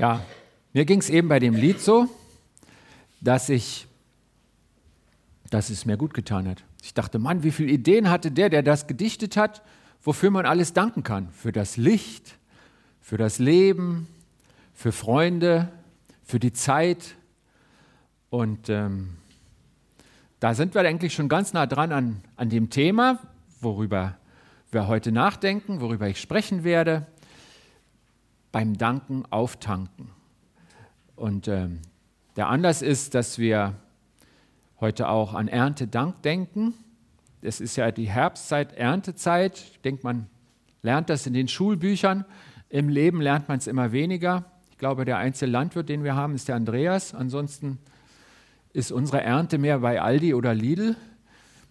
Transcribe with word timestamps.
Ja, 0.00 0.24
mir 0.72 0.86
ging 0.86 1.00
es 1.00 1.10
eben 1.10 1.28
bei 1.28 1.38
dem 1.40 1.54
Lied 1.54 1.78
so, 1.78 2.08
dass 3.20 3.50
ich, 3.50 3.86
dass 5.50 5.68
es 5.68 5.84
mir 5.84 5.98
gut 5.98 6.14
getan 6.14 6.48
hat. 6.48 6.64
Ich 6.82 6.94
dachte, 6.94 7.18
Mann, 7.18 7.42
wie 7.42 7.50
viele 7.50 7.70
Ideen 7.70 8.08
hatte 8.08 8.30
der, 8.30 8.48
der 8.48 8.62
das 8.62 8.86
gedichtet 8.86 9.36
hat, 9.36 9.60
wofür 10.02 10.30
man 10.30 10.46
alles 10.46 10.72
danken 10.72 11.02
kann. 11.02 11.28
Für 11.32 11.52
das 11.52 11.76
Licht, 11.76 12.38
für 13.02 13.18
das 13.18 13.38
Leben, 13.38 14.08
für 14.72 14.90
Freunde, 14.90 15.68
für 16.24 16.40
die 16.40 16.54
Zeit. 16.54 17.16
Und 18.30 18.70
ähm, 18.70 19.18
da 20.38 20.54
sind 20.54 20.72
wir 20.72 20.80
eigentlich 20.80 21.12
schon 21.12 21.28
ganz 21.28 21.52
nah 21.52 21.66
dran 21.66 21.92
an, 21.92 22.22
an 22.36 22.48
dem 22.48 22.70
Thema, 22.70 23.18
worüber 23.60 24.16
wir 24.72 24.86
heute 24.86 25.12
nachdenken, 25.12 25.82
worüber 25.82 26.08
ich 26.08 26.18
sprechen 26.18 26.64
werde. 26.64 27.06
Beim 28.52 28.76
Danken 28.76 29.24
auftanken. 29.30 30.10
Und 31.16 31.48
ähm, 31.48 31.80
der 32.36 32.48
Anlass 32.48 32.82
ist, 32.82 33.14
dass 33.14 33.38
wir 33.38 33.74
heute 34.80 35.08
auch 35.08 35.34
an 35.34 35.48
Erntedank 35.48 36.22
denken. 36.22 36.74
Es 37.42 37.60
ist 37.60 37.76
ja 37.76 37.90
die 37.90 38.08
Herbstzeit, 38.08 38.72
Erntezeit. 38.72 39.58
Ich 39.58 39.80
denke, 39.80 40.02
man 40.04 40.26
lernt 40.82 41.10
das 41.10 41.26
in 41.26 41.34
den 41.34 41.48
Schulbüchern. 41.48 42.24
Im 42.68 42.88
Leben 42.88 43.20
lernt 43.20 43.48
man 43.48 43.58
es 43.58 43.66
immer 43.66 43.92
weniger. 43.92 44.44
Ich 44.70 44.78
glaube, 44.78 45.04
der 45.04 45.18
einzige 45.18 45.50
Landwirt, 45.50 45.88
den 45.88 46.04
wir 46.04 46.14
haben, 46.14 46.34
ist 46.34 46.48
der 46.48 46.56
Andreas. 46.56 47.14
Ansonsten 47.14 47.78
ist 48.72 48.92
unsere 48.92 49.20
Ernte 49.20 49.58
mehr 49.58 49.80
bei 49.80 50.00
Aldi 50.00 50.34
oder 50.34 50.54
Lidl 50.54 50.96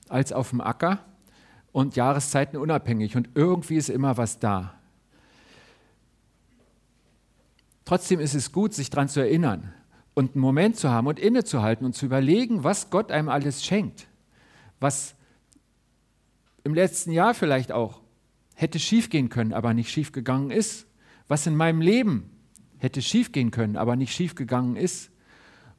als 0.09 0.33
auf 0.33 0.49
dem 0.49 0.61
Acker 0.61 0.99
und 1.71 1.95
Jahreszeiten 1.95 2.57
unabhängig. 2.57 3.15
Und 3.15 3.29
irgendwie 3.35 3.77
ist 3.77 3.89
immer 3.89 4.17
was 4.17 4.39
da. 4.39 4.73
Trotzdem 7.89 8.19
ist 8.19 8.35
es 8.35 8.51
gut, 8.51 8.75
sich 8.75 8.91
daran 8.91 9.09
zu 9.09 9.19
erinnern 9.19 9.73
und 10.13 10.35
einen 10.35 10.41
Moment 10.41 10.75
zu 10.75 10.91
haben 10.91 11.07
und 11.07 11.17
innezuhalten 11.17 11.87
und 11.87 11.95
zu 11.95 12.05
überlegen, 12.05 12.63
was 12.63 12.91
Gott 12.91 13.11
einem 13.11 13.29
alles 13.29 13.65
schenkt. 13.65 14.05
Was 14.79 15.15
im 16.63 16.75
letzten 16.75 17.11
Jahr 17.11 17.33
vielleicht 17.33 17.71
auch 17.71 18.01
hätte 18.53 18.77
schiefgehen 18.77 19.29
können, 19.29 19.53
aber 19.53 19.73
nicht 19.73 19.89
schiefgegangen 19.89 20.51
ist. 20.51 20.85
Was 21.27 21.47
in 21.47 21.55
meinem 21.55 21.81
Leben 21.81 22.29
hätte 22.77 23.01
schiefgehen 23.01 23.49
können, 23.49 23.75
aber 23.75 23.95
nicht 23.95 24.13
schiefgegangen 24.13 24.75
ist. 24.75 25.09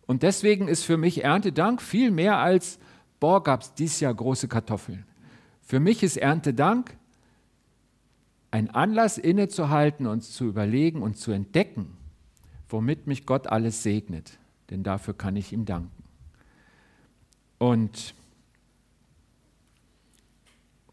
Und 0.05 0.25
deswegen 0.25 0.67
ist 0.67 0.83
für 0.83 0.97
mich 0.97 1.23
Erntedank 1.23 1.81
viel 1.81 2.11
mehr 2.11 2.39
als, 2.39 2.81
boah, 3.21 3.41
gab 3.41 3.63
es 3.63 3.75
dieses 3.75 4.01
Jahr 4.01 4.15
große 4.15 4.49
Kartoffeln. 4.49 5.07
Für 5.63 5.79
mich 5.79 6.03
ist 6.03 6.17
Erntedank 6.17 6.97
ein 8.51 8.69
Anlass 8.69 9.17
innezuhalten, 9.17 10.09
uns 10.09 10.33
zu 10.33 10.47
überlegen 10.47 11.03
und 11.03 11.17
zu 11.17 11.31
entdecken, 11.31 11.99
womit 12.73 13.07
mich 13.07 13.27
Gott 13.27 13.47
alles 13.47 13.83
segnet, 13.83 14.39
denn 14.71 14.83
dafür 14.83 15.15
kann 15.15 15.37
ich 15.37 15.53
ihm 15.53 15.65
danken. 15.65 15.91
Und 17.59 18.15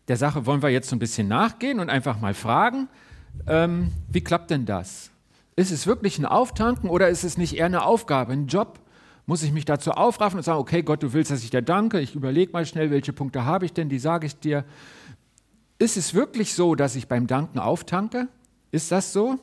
der 0.07 0.17
Sache 0.17 0.45
wollen 0.45 0.61
wir 0.61 0.69
jetzt 0.69 0.89
so 0.89 0.95
ein 0.95 0.99
bisschen 0.99 1.27
nachgehen 1.27 1.79
und 1.79 1.89
einfach 1.89 2.19
mal 2.19 2.33
fragen, 2.33 2.87
ähm, 3.47 3.91
wie 4.09 4.21
klappt 4.21 4.51
denn 4.51 4.65
das? 4.65 5.11
Ist 5.55 5.71
es 5.71 5.87
wirklich 5.87 6.19
ein 6.19 6.25
Auftanken 6.25 6.89
oder 6.89 7.09
ist 7.09 7.23
es 7.23 7.37
nicht 7.37 7.57
eher 7.57 7.65
eine 7.65 7.83
Aufgabe, 7.83 8.33
ein 8.33 8.47
Job? 8.47 8.79
Muss 9.25 9.43
ich 9.43 9.51
mich 9.51 9.65
dazu 9.65 9.91
aufraffen 9.91 10.37
und 10.37 10.43
sagen, 10.43 10.59
okay, 10.59 10.83
Gott, 10.83 11.03
du 11.03 11.11
willst, 11.13 11.31
dass 11.31 11.43
ich 11.43 11.49
dir 11.49 11.61
danke, 11.61 11.99
ich 11.99 12.15
überlege 12.15 12.51
mal 12.53 12.65
schnell, 12.65 12.91
welche 12.91 13.11
Punkte 13.11 13.43
habe 13.43 13.65
ich 13.65 13.73
denn, 13.73 13.89
die 13.89 13.99
sage 13.99 14.27
ich 14.27 14.39
dir. 14.39 14.63
Ist 15.79 15.97
es 15.97 16.13
wirklich 16.13 16.53
so, 16.53 16.75
dass 16.75 16.95
ich 16.95 17.07
beim 17.07 17.27
Danken 17.27 17.59
auftanke? 17.59 18.29
Ist 18.71 18.91
das 18.91 19.11
so? 19.13 19.39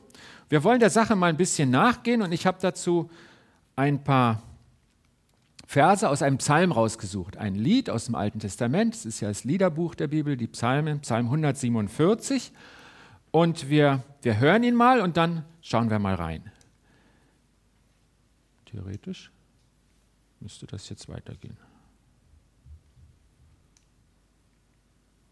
Wir 0.55 0.63
wollen 0.63 0.79
der 0.79 0.91
Sache 0.91 1.17
mal 1.17 1.27
ein 1.27 1.37
bisschen 1.37 1.71
nachgehen 1.71 2.23
und 2.23 2.31
ich 2.31 2.47
habe 2.47 2.59
dazu 2.61 3.11
ein 3.75 4.05
paar 4.05 4.41
Verse 5.67 6.09
aus 6.09 6.23
einem 6.23 6.39
Psalm 6.39 6.71
rausgesucht. 6.71 7.39
Ein 7.39 7.57
Lied 7.57 7.91
aus 7.91 8.05
dem 8.05 8.15
Alten 8.15 8.39
Testament, 8.39 8.95
das 8.95 9.05
ist 9.05 9.19
ja 9.19 9.27
das 9.27 9.43
Liederbuch 9.43 9.97
der 9.97 10.07
Bibel, 10.07 10.37
die 10.37 10.47
Psalme, 10.47 10.97
Psalm 10.99 11.27
147. 11.27 12.53
Und 13.33 13.69
wir, 13.69 14.05
wir 14.23 14.39
hören 14.39 14.63
ihn 14.63 14.77
mal 14.77 15.01
und 15.01 15.17
dann 15.17 15.45
schauen 15.61 15.91
wir 15.91 15.99
mal 15.99 16.15
rein. 16.15 16.53
Theoretisch 18.67 19.33
müsste 20.39 20.69
das 20.69 20.89
jetzt 20.89 21.09
weitergehen. 21.09 21.57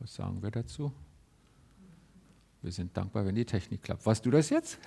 Was 0.00 0.16
sagen 0.16 0.42
wir 0.42 0.50
dazu? 0.50 0.92
Wir 2.62 2.72
sind 2.72 2.96
dankbar, 2.96 3.26
wenn 3.26 3.34
die 3.34 3.44
Technik 3.44 3.82
klappt. 3.82 4.06
Warst 4.06 4.24
du 4.24 4.30
das 4.30 4.50
jetzt? 4.50 4.78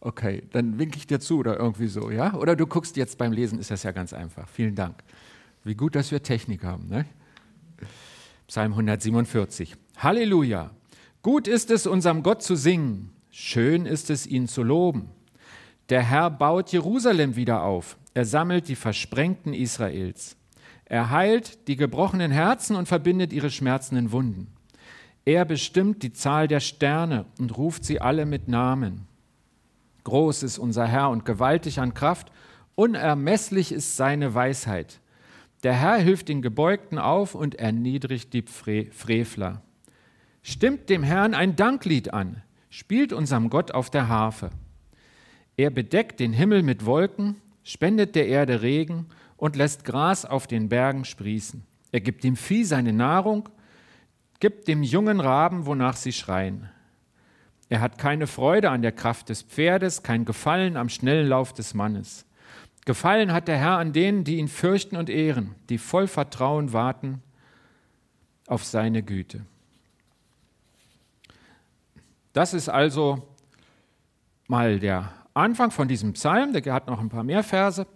Okay, 0.00 0.44
dann 0.52 0.78
winke 0.78 0.96
ich 0.96 1.08
dir 1.08 1.18
zu 1.18 1.38
oder 1.38 1.58
irgendwie 1.58 1.88
so, 1.88 2.10
ja? 2.10 2.34
Oder 2.34 2.54
du 2.54 2.66
guckst 2.66 2.96
jetzt 2.96 3.18
beim 3.18 3.32
Lesen, 3.32 3.58
ist 3.58 3.72
das 3.72 3.82
ja 3.82 3.90
ganz 3.90 4.12
einfach. 4.12 4.48
Vielen 4.48 4.76
Dank. 4.76 5.02
Wie 5.64 5.74
gut, 5.74 5.96
dass 5.96 6.12
wir 6.12 6.22
Technik 6.22 6.62
haben. 6.62 6.86
Ne? 6.86 7.04
Psalm 8.46 8.72
147. 8.72 9.74
Halleluja. 9.96 10.70
Gut 11.22 11.48
ist 11.48 11.72
es, 11.72 11.86
unserem 11.86 12.22
Gott 12.22 12.44
zu 12.44 12.54
singen. 12.54 13.10
Schön 13.30 13.84
ist 13.84 14.08
es, 14.08 14.26
ihn 14.26 14.46
zu 14.46 14.62
loben. 14.62 15.10
Der 15.88 16.02
Herr 16.02 16.30
baut 16.30 16.70
Jerusalem 16.70 17.34
wieder 17.34 17.62
auf. 17.62 17.98
Er 18.14 18.24
sammelt 18.24 18.68
die 18.68 18.76
Versprengten 18.76 19.52
Israels. 19.52 20.36
Er 20.84 21.10
heilt 21.10 21.66
die 21.66 21.76
gebrochenen 21.76 22.30
Herzen 22.30 22.76
und 22.76 22.86
verbindet 22.86 23.32
ihre 23.32 23.50
schmerzenden 23.50 24.12
Wunden. 24.12 24.48
Er 25.28 25.44
bestimmt 25.44 26.02
die 26.02 26.14
Zahl 26.14 26.48
der 26.48 26.60
Sterne 26.60 27.26
und 27.38 27.58
ruft 27.58 27.84
sie 27.84 28.00
alle 28.00 28.24
mit 28.24 28.48
Namen. 28.48 29.06
Groß 30.04 30.42
ist 30.42 30.56
unser 30.56 30.86
Herr 30.86 31.10
und 31.10 31.26
gewaltig 31.26 31.80
an 31.80 31.92
Kraft, 31.92 32.32
unermesslich 32.76 33.70
ist 33.70 33.98
seine 33.98 34.32
Weisheit. 34.32 35.00
Der 35.64 35.74
Herr 35.74 35.98
hilft 35.98 36.30
den 36.30 36.40
Gebeugten 36.40 36.96
auf 36.96 37.34
und 37.34 37.56
erniedrigt 37.56 38.32
die 38.32 38.40
Frevler. 38.40 39.60
Stimmt 40.40 40.88
dem 40.88 41.02
Herrn 41.02 41.34
ein 41.34 41.56
Danklied 41.56 42.14
an, 42.14 42.42
spielt 42.70 43.12
unserem 43.12 43.50
Gott 43.50 43.72
auf 43.72 43.90
der 43.90 44.08
Harfe. 44.08 44.48
Er 45.58 45.68
bedeckt 45.68 46.20
den 46.20 46.32
Himmel 46.32 46.62
mit 46.62 46.86
Wolken, 46.86 47.36
spendet 47.64 48.14
der 48.14 48.28
Erde 48.28 48.62
Regen 48.62 49.08
und 49.36 49.56
lässt 49.56 49.84
Gras 49.84 50.24
auf 50.24 50.46
den 50.46 50.70
Bergen 50.70 51.04
sprießen. 51.04 51.64
Er 51.92 52.00
gibt 52.00 52.24
dem 52.24 52.34
Vieh 52.34 52.64
seine 52.64 52.94
Nahrung 52.94 53.50
Gib 54.40 54.64
dem 54.66 54.82
jungen 54.82 55.20
Raben, 55.20 55.66
wonach 55.66 55.96
sie 55.96 56.12
schreien. 56.12 56.68
Er 57.68 57.80
hat 57.80 57.98
keine 57.98 58.26
Freude 58.26 58.70
an 58.70 58.82
der 58.82 58.92
Kraft 58.92 59.28
des 59.28 59.42
Pferdes, 59.42 60.02
kein 60.02 60.24
Gefallen 60.24 60.76
am 60.76 60.88
schnellen 60.88 61.28
Lauf 61.28 61.52
des 61.52 61.74
Mannes. 61.74 62.24
Gefallen 62.86 63.32
hat 63.32 63.48
der 63.48 63.58
Herr 63.58 63.78
an 63.78 63.92
denen, 63.92 64.24
die 64.24 64.36
ihn 64.36 64.48
fürchten 64.48 64.96
und 64.96 65.10
ehren, 65.10 65.54
die 65.68 65.76
voll 65.76 66.06
Vertrauen 66.06 66.72
warten 66.72 67.22
auf 68.46 68.64
seine 68.64 69.02
Güte. 69.02 69.44
Das 72.32 72.54
ist 72.54 72.68
also 72.68 73.28
mal 74.46 74.78
der 74.78 75.12
Anfang 75.34 75.70
von 75.70 75.88
diesem 75.88 76.14
Psalm, 76.14 76.52
der 76.52 76.72
hat 76.72 76.86
noch 76.86 77.00
ein 77.00 77.10
paar 77.10 77.24
mehr 77.24 77.42
Verse. 77.42 77.86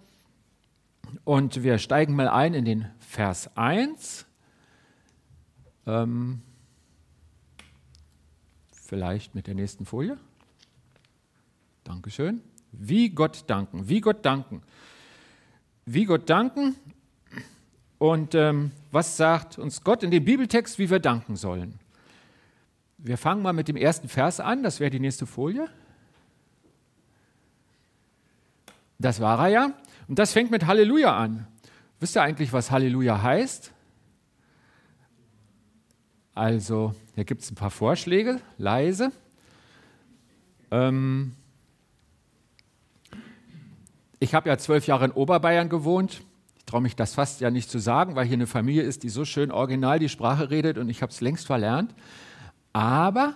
Und 1.25 1.63
wir 1.63 1.79
steigen 1.79 2.15
mal 2.15 2.29
ein 2.29 2.53
in 2.53 2.65
den 2.65 2.91
Vers 2.99 3.57
1. 3.57 4.27
Ähm, 5.87 6.41
vielleicht 8.73 9.35
mit 9.35 9.47
der 9.47 9.55
nächsten 9.55 9.85
Folie. 9.85 10.19
Dankeschön. 11.85 12.41
Wie 12.73 13.11
Gott 13.11 13.45
danken, 13.49 13.89
wie 13.89 14.01
Gott 14.01 14.25
danken. 14.25 14.63
Wie 15.85 16.05
Gott 16.05 16.31
danken. 16.31 16.77
Und 17.99 18.35
ähm, 18.35 18.73
was 18.91 19.17
sagt 19.17 19.59
uns 19.59 19.83
Gott 19.83 20.03
in 20.03 20.11
dem 20.11 20.25
Bibeltext, 20.25 20.79
wie 20.79 20.91
wir 20.91 21.01
danken 21.01 21.37
sollen? 21.37 21.79
Wir 22.99 23.19
fangen 23.19 23.43
mal 23.43 23.53
mit 23.53 23.69
dem 23.69 23.77
ersten 23.77 24.09
Vers 24.09 24.41
an, 24.41 24.63
das 24.63 24.81
wäre 24.81 24.91
die 24.91 25.01
nächste 25.01 25.27
Folie. 25.27 25.69
Das 28.99 29.21
war 29.21 29.41
er 29.41 29.49
ja. 29.49 29.73
Und 30.07 30.19
das 30.19 30.33
fängt 30.33 30.51
mit 30.51 30.67
Halleluja 30.67 31.17
an. 31.17 31.47
Wisst 31.99 32.17
ihr 32.17 32.23
eigentlich, 32.23 32.53
was 32.53 32.71
Halleluja 32.71 33.23
heißt? 33.23 33.73
Also, 36.35 36.95
hier 37.15 37.25
gibt 37.25 37.43
es 37.43 37.51
ein 37.51 37.57
paar 37.57 37.71
Vorschläge, 37.71 38.41
leise. 38.57 39.13
Ähm 40.71 41.35
ich 44.19 44.35
habe 44.35 44.49
ja 44.49 44.57
zwölf 44.57 44.87
Jahre 44.87 45.05
in 45.05 45.11
Oberbayern 45.11 45.69
gewohnt. 45.69 46.23
Ich 46.57 46.65
traue 46.65 46.81
mich 46.81 46.97
das 46.97 47.15
fast 47.15 47.41
ja 47.41 47.51
nicht 47.51 47.69
zu 47.69 47.79
sagen, 47.79 48.15
weil 48.15 48.25
hier 48.25 48.35
eine 48.35 48.47
Familie 48.47 48.83
ist, 48.83 49.03
die 49.03 49.11
so 49.11 49.27
schön 49.27 49.51
original 49.51 49.99
die 49.99 50.09
Sprache 50.09 50.49
redet 50.49 50.79
und 50.79 50.89
ich 50.89 51.03
habe 51.03 51.13
es 51.13 51.21
längst 51.21 51.47
verlernt. 51.47 51.95
Aber 52.73 53.35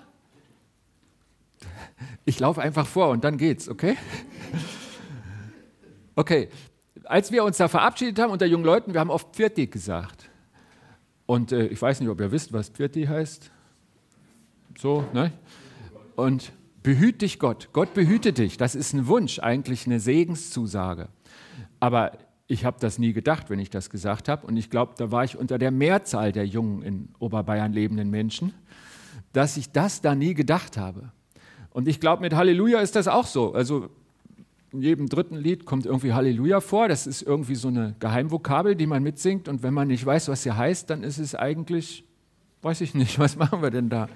ich 2.25 2.41
laufe 2.41 2.63
einfach 2.63 2.87
vor 2.87 3.11
und 3.11 3.25
dann 3.25 3.37
geht's, 3.37 3.69
okay? 3.69 3.97
Okay, 6.19 6.49
als 7.05 7.31
wir 7.31 7.45
uns 7.45 7.59
da 7.59 7.69
verabschiedet 7.69 8.19
haben 8.19 8.31
unter 8.31 8.47
jungen 8.47 8.65
Leuten, 8.65 8.95
wir 8.95 9.01
haben 9.01 9.11
oft 9.11 9.37
Pfirti 9.37 9.67
gesagt. 9.67 10.31
Und 11.27 11.53
äh, 11.53 11.67
ich 11.67 11.81
weiß 11.81 12.01
nicht, 12.01 12.09
ob 12.09 12.21
ihr 12.21 12.33
wisst, 12.33 12.53
was 12.53 12.69
Pfirti 12.69 13.05
heißt. 13.05 13.51
So, 14.79 15.05
ne? 15.13 15.33
Und 16.15 16.53
behüt 16.83 17.23
dich 17.23 17.39
Gott. 17.39 17.69
Gott 17.73 17.95
behüte 17.95 18.33
dich. 18.33 18.57
Das 18.57 18.75
ist 18.75 18.93
ein 18.93 19.07
Wunsch, 19.07 19.41
eigentlich 19.41 19.87
eine 19.87 20.01
Segenszusage. 20.01 21.09
Aber 21.81 22.13
ich 22.47 22.65
habe 22.65 22.77
das 22.81 22.99
nie 22.99 23.13
gedacht, 23.13 23.51
wenn 23.51 23.59
ich 23.59 23.71
das 23.71 23.91
gesagt 23.91 24.29
habe. 24.29 24.47
Und 24.47 24.57
ich 24.57 24.71
glaube, 24.71 24.95
da 24.97 25.11
war 25.11 25.25
ich 25.25 25.37
unter 25.37 25.59
der 25.59 25.71
Mehrzahl 25.71 26.33
der 26.33 26.47
jungen 26.47 26.83
in 26.83 27.09
Oberbayern 27.19 27.73
lebenden 27.73 28.09
Menschen, 28.11 28.55
dass 29.33 29.57
ich 29.57 29.73
das 29.73 30.01
da 30.01 30.15
nie 30.15 30.35
gedacht 30.35 30.77
habe. 30.77 31.11
Und 31.71 31.89
ich 31.89 32.01
glaube, 32.01 32.23
mit 32.23 32.35
Halleluja 32.35 32.81
ist 32.81 32.97
das 32.97 33.09
auch 33.09 33.27
so. 33.27 33.53
Also 33.53 33.91
in 34.77 34.83
jedem 34.83 35.09
dritten 35.09 35.37
Lied 35.37 35.65
kommt 35.65 35.87
irgendwie 35.87 36.13
Halleluja 36.13 36.61
vor. 36.61 36.87
Das 36.87 37.07
ist 37.07 37.23
irgendwie 37.23 37.55
so 37.55 37.69
eine 37.69 37.95
Geheimvokabel, 37.99 38.77
die 38.77 38.87
man 38.87 39.03
mitsingt. 39.03 39.49
Und 39.49 39.63
wenn 39.63 39.73
man 39.73 39.89
nicht 39.89 40.05
weiß, 40.05 40.29
was 40.29 40.43
sie 40.43 40.53
heißt, 40.53 40.91
dann 40.91 41.03
ist 41.03 41.17
es 41.19 41.35
eigentlich, 41.35 42.05
weiß 42.61 42.83
ich 42.83 42.95
nicht, 42.95 43.19
was 43.19 43.37
machen 43.37 43.63
wir 43.63 43.71
denn 43.71 43.89
da? 43.89 44.09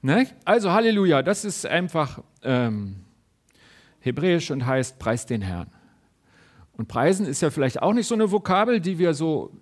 Ne? 0.00 0.28
Also 0.44 0.70
Halleluja, 0.70 1.22
das 1.22 1.44
ist 1.44 1.66
einfach 1.66 2.22
ähm, 2.44 2.96
hebräisch 3.98 4.52
und 4.52 4.66
heißt 4.66 5.00
Preis 5.00 5.26
den 5.26 5.42
Herrn. 5.42 5.66
Und 6.74 6.86
preisen 6.86 7.26
ist 7.26 7.42
ja 7.42 7.50
vielleicht 7.50 7.82
auch 7.82 7.92
nicht 7.92 8.06
so 8.06 8.14
eine 8.14 8.30
Vokabel, 8.30 8.80
die 8.80 8.98
wir 8.98 9.14
so 9.14 9.52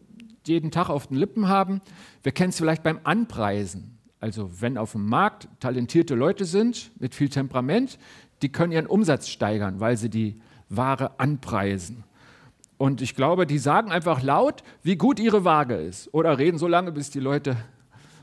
jeden 0.47 0.71
Tag 0.71 0.91
auf 0.91 1.07
den 1.07 1.17
Lippen 1.17 1.49
haben. 1.49 1.81
Wir 2.23 2.33
kennen 2.33 2.51
es 2.51 2.59
vielleicht 2.59 2.83
beim 2.83 3.01
Anpreisen. 3.05 3.99
Also 4.21 4.51
wenn 4.61 4.77
auf 4.77 4.93
dem 4.93 5.07
Markt 5.07 5.49
talentierte 5.61 6.15
Leute 6.15 6.45
sind 6.45 6.91
mit 7.01 7.15
viel 7.15 7.31
Temperament, 7.31 7.99
die 8.43 8.51
können 8.51 8.73
ihren 8.73 8.87
Umsatz 8.87 9.29
steigern, 9.29 9.81
weil 9.81 9.97
sie 9.97 10.11
die 10.11 10.41
Ware 10.69 11.19
anpreisen. 11.19 12.05
Und 12.79 13.03
ich 13.03 13.15
glaube, 13.15 13.47
die 13.47 13.59
sagen 13.59 13.93
einfach 13.93 14.23
laut, 14.23 14.63
wie 14.83 14.97
gut 14.97 15.21
ihre 15.21 15.45
Waage 15.45 15.75
ist. 15.75 16.13
Oder 16.15 16.39
reden 16.39 16.57
so 16.57 16.67
lange, 16.67 16.93
bis 16.93 17.11
die 17.11 17.21
Leute 17.21 17.57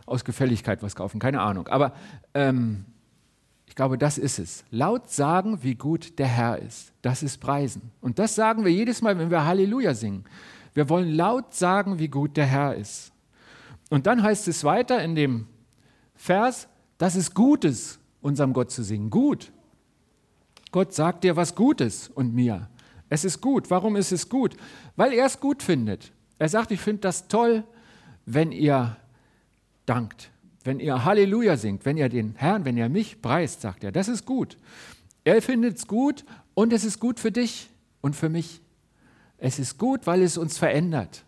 aus 0.07 0.25
Gefälligkeit 0.25 0.81
was 0.81 0.95
kaufen. 0.95 1.19
Keine 1.19 1.41
Ahnung. 1.41 1.67
Aber 1.67 1.93
ähm, 2.33 2.85
ich 3.67 3.75
glaube, 3.75 3.99
das 3.99 4.17
ist 4.17 4.39
es. 4.39 4.63
Laut 4.71 5.11
sagen, 5.11 5.61
wie 5.61 5.75
gut 5.75 6.17
der 6.17 6.25
Herr 6.25 6.57
ist. 6.57 6.91
Das 7.03 7.21
ist 7.21 7.37
Preisen. 7.37 7.91
Und 8.01 8.17
das 8.17 8.33
sagen 8.33 8.65
wir 8.65 8.71
jedes 8.71 9.03
Mal, 9.03 9.19
wenn 9.19 9.29
wir 9.29 9.45
Halleluja 9.45 9.93
singen. 9.93 10.23
Wir 10.73 10.89
wollen 10.89 11.13
laut 11.13 11.53
sagen, 11.53 11.99
wie 11.99 12.07
gut 12.07 12.37
der 12.37 12.45
Herr 12.45 12.73
ist. 12.75 13.11
Und 13.89 14.07
dann 14.07 14.23
heißt 14.23 14.47
es 14.47 14.63
weiter 14.63 15.03
in 15.03 15.13
dem 15.13 15.47
Vers, 16.15 16.67
gut 17.33 17.63
ist, 17.63 17.99
unserem 18.21 18.53
Gott 18.53 18.71
zu 18.71 18.83
singen. 18.83 19.09
Gut. 19.09 19.51
Gott 20.71 20.93
sagt 20.93 21.23
dir 21.23 21.35
was 21.35 21.55
Gutes 21.55 22.09
und 22.09 22.33
mir. 22.33 22.69
Es 23.09 23.23
ist 23.23 23.41
gut. 23.41 23.69
Warum 23.69 23.95
ist 23.95 24.11
es 24.11 24.29
gut? 24.29 24.55
Weil 24.95 25.13
er 25.13 25.25
es 25.25 25.39
gut 25.39 25.63
findet. 25.63 26.11
Er 26.39 26.49
sagt, 26.49 26.71
ich 26.71 26.81
finde 26.81 27.01
das 27.01 27.27
toll, 27.27 27.63
wenn 28.25 28.51
ihr 28.51 28.97
dankt. 29.85 30.29
Wenn 30.63 30.79
ihr 30.79 31.05
Halleluja 31.05 31.55
singt, 31.55 31.85
wenn 31.85 31.97
ihr 31.97 32.09
den 32.09 32.35
Herrn, 32.35 32.65
wenn 32.65 32.77
ihr 32.77 32.89
mich 32.89 33.21
preist, 33.21 33.61
sagt 33.61 33.83
er, 33.83 33.91
das 33.91 34.09
ist 34.09 34.25
gut. 34.25 34.57
Er 35.23 35.41
findet 35.41 35.77
es 35.77 35.87
gut 35.87 36.25
und 36.53 36.73
es 36.73 36.83
ist 36.83 36.99
gut 36.99 37.19
für 37.19 37.31
dich 37.31 37.69
und 38.01 38.15
für 38.15 38.29
mich. 38.29 38.61
Es 39.37 39.59
ist 39.59 39.77
gut, 39.77 40.05
weil 40.05 40.21
es 40.21 40.37
uns 40.37 40.57
verändert. 40.57 41.23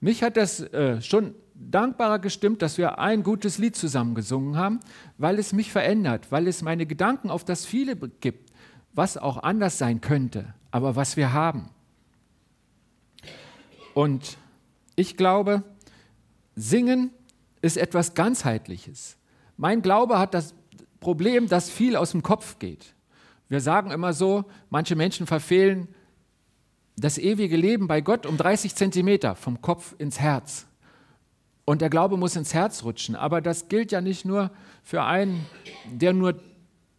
Mich 0.00 0.22
hat 0.22 0.36
das 0.36 0.60
äh, 0.60 1.00
schon 1.00 1.34
dankbarer 1.60 2.18
gestimmt, 2.18 2.62
dass 2.62 2.78
wir 2.78 2.98
ein 2.98 3.22
gutes 3.22 3.58
Lied 3.58 3.76
zusammen 3.76 4.14
gesungen 4.14 4.56
haben, 4.56 4.80
weil 5.18 5.38
es 5.38 5.52
mich 5.52 5.70
verändert, 5.70 6.30
weil 6.30 6.48
es 6.48 6.62
meine 6.62 6.86
Gedanken 6.86 7.30
auf 7.30 7.44
das 7.44 7.66
viele 7.66 7.96
gibt, 7.96 8.50
was 8.92 9.16
auch 9.16 9.42
anders 9.42 9.78
sein 9.78 10.00
könnte, 10.00 10.54
aber 10.70 10.96
was 10.96 11.16
wir 11.16 11.32
haben. 11.32 11.68
Und 13.94 14.38
ich 14.96 15.16
glaube, 15.16 15.62
singen 16.56 17.10
ist 17.60 17.76
etwas 17.76 18.14
ganzheitliches. 18.14 19.16
Mein 19.56 19.82
Glaube 19.82 20.18
hat 20.18 20.34
das 20.34 20.54
Problem, 21.00 21.48
dass 21.48 21.70
viel 21.70 21.96
aus 21.96 22.12
dem 22.12 22.22
Kopf 22.22 22.58
geht. 22.58 22.94
Wir 23.48 23.60
sagen 23.60 23.90
immer 23.90 24.12
so, 24.12 24.44
manche 24.70 24.96
Menschen 24.96 25.26
verfehlen 25.26 25.88
das 26.96 27.18
ewige 27.18 27.56
Leben 27.56 27.88
bei 27.88 28.00
Gott 28.00 28.26
um 28.26 28.36
30 28.36 28.74
Zentimeter 28.74 29.34
vom 29.34 29.60
Kopf 29.60 29.94
ins 29.98 30.20
Herz. 30.20 30.66
Und 31.70 31.82
der 31.82 31.88
Glaube 31.88 32.16
muss 32.16 32.34
ins 32.34 32.52
Herz 32.52 32.82
rutschen. 32.82 33.14
Aber 33.14 33.40
das 33.40 33.68
gilt 33.68 33.92
ja 33.92 34.00
nicht 34.00 34.24
nur 34.24 34.50
für 34.82 35.04
einen, 35.04 35.46
der 35.88 36.12
nur 36.12 36.34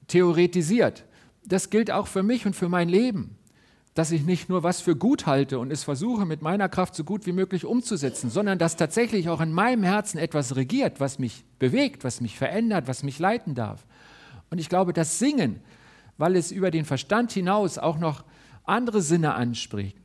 theoretisiert. 0.07 1.03
Das 1.43 1.69
gilt 1.69 1.91
auch 1.91 2.07
für 2.07 2.23
mich 2.23 2.45
und 2.45 2.55
für 2.55 2.69
mein 2.69 2.87
Leben. 2.87 3.35
Dass 3.95 4.11
ich 4.11 4.23
nicht 4.23 4.47
nur 4.47 4.63
was 4.63 4.79
für 4.79 4.95
gut 4.95 5.25
halte 5.25 5.59
und 5.59 5.73
es 5.73 5.83
versuche, 5.83 6.25
mit 6.25 6.41
meiner 6.41 6.69
Kraft 6.69 6.95
so 6.95 7.03
gut 7.03 7.25
wie 7.25 7.33
möglich 7.33 7.65
umzusetzen, 7.65 8.29
sondern 8.29 8.59
dass 8.59 8.77
tatsächlich 8.77 9.27
auch 9.27 9.41
in 9.41 9.51
meinem 9.51 9.83
Herzen 9.83 10.17
etwas 10.17 10.55
regiert, 10.55 11.01
was 11.01 11.19
mich 11.19 11.43
bewegt, 11.59 12.05
was 12.05 12.21
mich 12.21 12.37
verändert, 12.37 12.87
was 12.87 13.03
mich 13.03 13.19
leiten 13.19 13.55
darf. 13.55 13.85
Und 14.51 14.59
ich 14.59 14.69
glaube, 14.69 14.93
das 14.93 15.19
Singen, 15.19 15.59
weil 16.17 16.37
es 16.37 16.49
über 16.49 16.71
den 16.71 16.85
Verstand 16.85 17.33
hinaus 17.33 17.77
auch 17.77 17.99
noch 17.99 18.23
andere 18.63 19.01
Sinne 19.01 19.33
anspricht, 19.33 19.97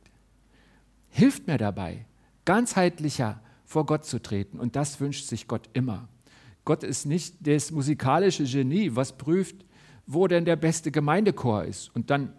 hilft 1.07 1.47
mir 1.47 1.57
dabei, 1.57 2.05
ganzheitlicher 2.43 3.39
vor 3.67 3.85
Gott 3.85 4.05
zu 4.05 4.19
treten. 4.19 4.59
Und 4.59 4.75
das 4.75 4.99
wünscht 4.99 5.27
sich 5.27 5.47
Gott 5.47 5.69
immer. 5.73 6.07
Gott 6.65 6.83
ist 6.83 7.05
nicht 7.05 7.35
das 7.45 7.69
musikalische 7.71 8.45
Genie, 8.45 8.95
was 8.95 9.17
prüft, 9.17 9.65
wo 10.07 10.27
denn 10.27 10.45
der 10.45 10.55
beste 10.55 10.89
Gemeindechor 10.89 11.65
ist 11.65 11.93
und 11.93 12.09
dann 12.09 12.33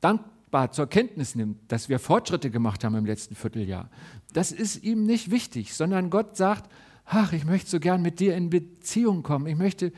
dankbar 0.00 0.70
zur 0.70 0.86
Kenntnis 0.86 1.34
nimmt, 1.34 1.70
dass 1.70 1.88
wir 1.88 1.98
Fortschritte 1.98 2.50
gemacht 2.50 2.84
haben 2.84 2.94
im 2.94 3.06
letzten 3.06 3.34
Vierteljahr. 3.34 3.90
Das 4.32 4.52
ist 4.52 4.84
ihm 4.84 5.04
nicht 5.04 5.32
wichtig, 5.32 5.74
sondern 5.74 6.10
Gott 6.10 6.36
sagt, 6.36 6.70
ach, 7.04 7.32
ich 7.32 7.44
möchte 7.44 7.68
so 7.68 7.80
gern 7.80 8.02
mit 8.02 8.20
dir 8.20 8.36
in 8.36 8.50
Beziehung 8.50 9.24
kommen. 9.24 9.46
Ich 9.46 9.56
möchte, 9.56 9.92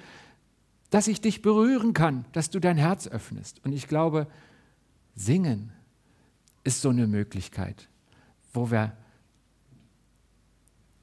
dass 0.89 1.09
ich 1.09 1.21
dich 1.21 1.43
berühren 1.43 1.93
kann, 1.93 2.25
dass 2.33 2.49
du 2.49 2.59
dein 2.59 2.79
Herz 2.79 3.07
öffnest. 3.07 3.63
Und 3.65 3.73
ich 3.73 3.87
glaube, 3.87 4.27
singen 5.15 5.73
ist 6.65 6.81
so 6.81 6.89
eine 6.89 7.07
Möglichkeit, 7.07 7.89
wo 8.55 8.71
wir 8.71 8.97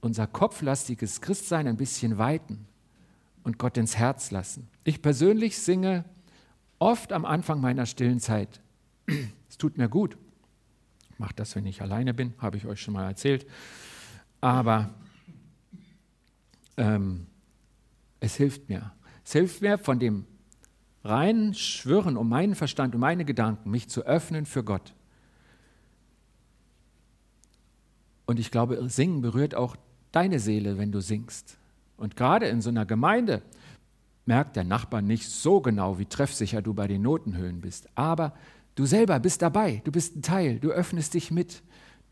unser 0.01 0.27
kopflastiges 0.27 1.21
Christsein 1.21 1.67
ein 1.67 1.77
bisschen 1.77 2.17
weiten 2.17 2.65
und 3.43 3.57
Gott 3.57 3.77
ins 3.77 3.97
Herz 3.97 4.31
lassen. 4.31 4.67
Ich 4.83 5.01
persönlich 5.01 5.57
singe 5.57 6.05
oft 6.79 7.13
am 7.13 7.25
Anfang 7.25 7.61
meiner 7.61 7.85
stillen 7.85 8.19
Zeit. 8.19 8.61
Es 9.49 9.57
tut 9.57 9.77
mir 9.77 9.87
gut. 9.89 10.17
Ich 11.09 11.17
mache 11.17 11.33
das, 11.33 11.55
wenn 11.55 11.65
ich 11.65 11.81
alleine 11.81 12.13
bin, 12.13 12.33
habe 12.37 12.57
ich 12.57 12.67
euch 12.67 12.81
schon 12.81 12.93
mal 12.93 13.07
erzählt. 13.07 13.47
Aber 14.39 14.91
ähm, 16.75 17.25
es 18.19 18.35
hilft 18.35 18.69
mir. 18.69 18.91
Es 19.25 19.31
hilft 19.31 19.61
mir, 19.61 19.77
von 19.77 19.99
dem 19.99 20.25
reinen 21.03 21.53
Schwören 21.53 22.17
um 22.17 22.29
meinen 22.29 22.55
Verstand, 22.55 22.93
um 22.93 23.01
meine 23.01 23.25
Gedanken, 23.25 23.71
mich 23.71 23.89
zu 23.89 24.05
öffnen 24.05 24.45
für 24.45 24.63
Gott. 24.63 24.93
Und 28.27 28.39
ich 28.39 28.51
glaube, 28.51 28.87
Singen 28.89 29.21
berührt 29.21 29.55
auch 29.55 29.75
deine 30.11 30.39
Seele, 30.39 30.77
wenn 30.77 30.91
du 30.91 30.99
singst. 30.99 31.57
Und 31.95 32.15
gerade 32.15 32.47
in 32.47 32.61
so 32.61 32.69
einer 32.69 32.85
Gemeinde 32.85 33.41
merkt 34.25 34.57
der 34.57 34.65
Nachbar 34.65 35.01
nicht 35.01 35.27
so 35.27 35.61
genau, 35.61 35.97
wie 35.97 36.05
treffsicher 36.05 36.61
du 36.61 36.73
bei 36.73 36.87
den 36.87 37.01
Notenhöhen 37.01 37.61
bist. 37.61 37.87
Aber 37.95 38.33
du 38.75 38.85
selber 38.85 39.19
bist 39.19 39.41
dabei, 39.41 39.81
du 39.85 39.91
bist 39.91 40.17
ein 40.17 40.21
Teil, 40.21 40.59
du 40.59 40.69
öffnest 40.69 41.13
dich 41.13 41.31
mit. 41.31 41.63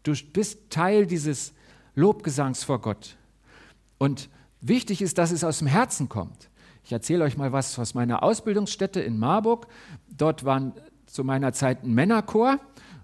Du 0.04 0.14
bist 0.34 0.70
Teil 0.70 1.06
dieses 1.06 1.54
Lobgesangs 1.96 2.64
vor 2.64 2.80
Gott. 2.80 3.18
Und 3.98 4.30
wichtig 4.62 5.02
ist, 5.02 5.18
dass 5.18 5.32
es 5.32 5.44
aus 5.44 5.60
dem 5.60 5.68
Herzen 5.68 6.10
kommt. 6.10 6.50
Ich 6.86 6.94
erzähle 6.94 7.26
euch 7.26 7.38
mal 7.38 7.52
was 7.52 7.78
aus 7.78 7.94
meiner 7.94 8.24
Ausbildungsstätte 8.24 9.02
in 9.02 9.18
Marburg. 9.18 9.68
Dort 10.08 10.46
war 10.46 10.74
zu 11.08 11.24
meiner 11.24 11.52
Zeit 11.52 11.84
ein 11.84 11.94
Männerchor 11.94 12.60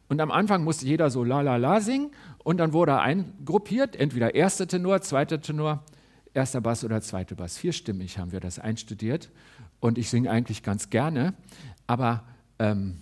und 0.07 0.21
am 0.21 0.29
Anfang 0.29 0.63
musste 0.63 0.85
jeder 0.85 1.09
so 1.09 1.23
la 1.23 1.41
la 1.41 1.55
la 1.55 1.81
singen 1.81 2.11
und 2.43 2.57
dann 2.57 2.73
wurde 2.73 2.93
er 2.93 3.01
eingruppiert, 3.01 3.95
entweder 3.95 4.33
erster 4.33 4.67
Tenor, 4.67 5.01
zweiter 5.01 5.41
Tenor, 5.41 5.83
erster 6.33 6.61
Bass 6.61 6.83
oder 6.83 7.01
zweiter 7.01 7.35
Bass. 7.35 7.57
Vierstimmig 7.57 8.17
haben 8.17 8.31
wir 8.31 8.39
das 8.39 8.59
einstudiert. 8.59 9.29
Und 9.79 9.97
ich 9.97 10.09
singe 10.09 10.29
eigentlich 10.29 10.63
ganz 10.63 10.89
gerne, 10.89 11.33
aber 11.87 12.23
ähm, 12.59 12.97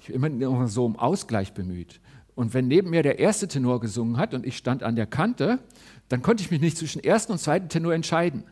ich 0.00 0.12
bin 0.12 0.40
immer 0.40 0.66
so 0.68 0.84
um 0.84 0.98
Ausgleich 0.98 1.52
bemüht. 1.54 2.00
Und 2.34 2.54
wenn 2.54 2.66
neben 2.66 2.90
mir 2.90 3.02
der 3.02 3.20
erste 3.20 3.46
Tenor 3.46 3.80
gesungen 3.80 4.16
hat 4.16 4.34
und 4.34 4.44
ich 4.44 4.56
stand 4.56 4.82
an 4.82 4.96
der 4.96 5.06
Kante, 5.06 5.60
dann 6.08 6.22
konnte 6.22 6.42
ich 6.42 6.50
mich 6.50 6.60
nicht 6.60 6.76
zwischen 6.76 7.02
ersten 7.02 7.32
und 7.32 7.38
zweiten 7.38 7.68
Tenor 7.68 7.94
entscheiden. 7.94 8.44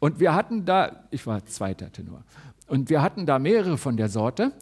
Und 0.00 0.18
wir 0.18 0.34
hatten 0.34 0.64
da, 0.64 1.04
ich 1.10 1.26
war 1.26 1.46
zweiter 1.46 1.90
Tenor, 1.92 2.24
und 2.66 2.90
wir 2.90 3.02
hatten 3.02 3.26
da 3.26 3.38
mehrere 3.38 3.78
von 3.78 3.96
der 3.96 4.08
Sorte 4.08 4.52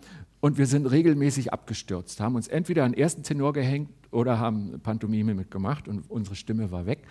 und 0.40 0.58
wir 0.58 0.66
sind 0.66 0.86
regelmäßig 0.86 1.52
abgestürzt, 1.52 2.20
haben 2.20 2.34
uns 2.34 2.48
entweder 2.48 2.84
an 2.84 2.92
den 2.92 3.00
ersten 3.00 3.22
Tenor 3.22 3.52
gehängt 3.52 3.88
oder 4.12 4.38
haben 4.38 4.80
Pantomime 4.80 5.34
mitgemacht 5.34 5.88
und 5.88 6.08
unsere 6.08 6.36
Stimme 6.36 6.70
war 6.70 6.86
weg, 6.86 7.02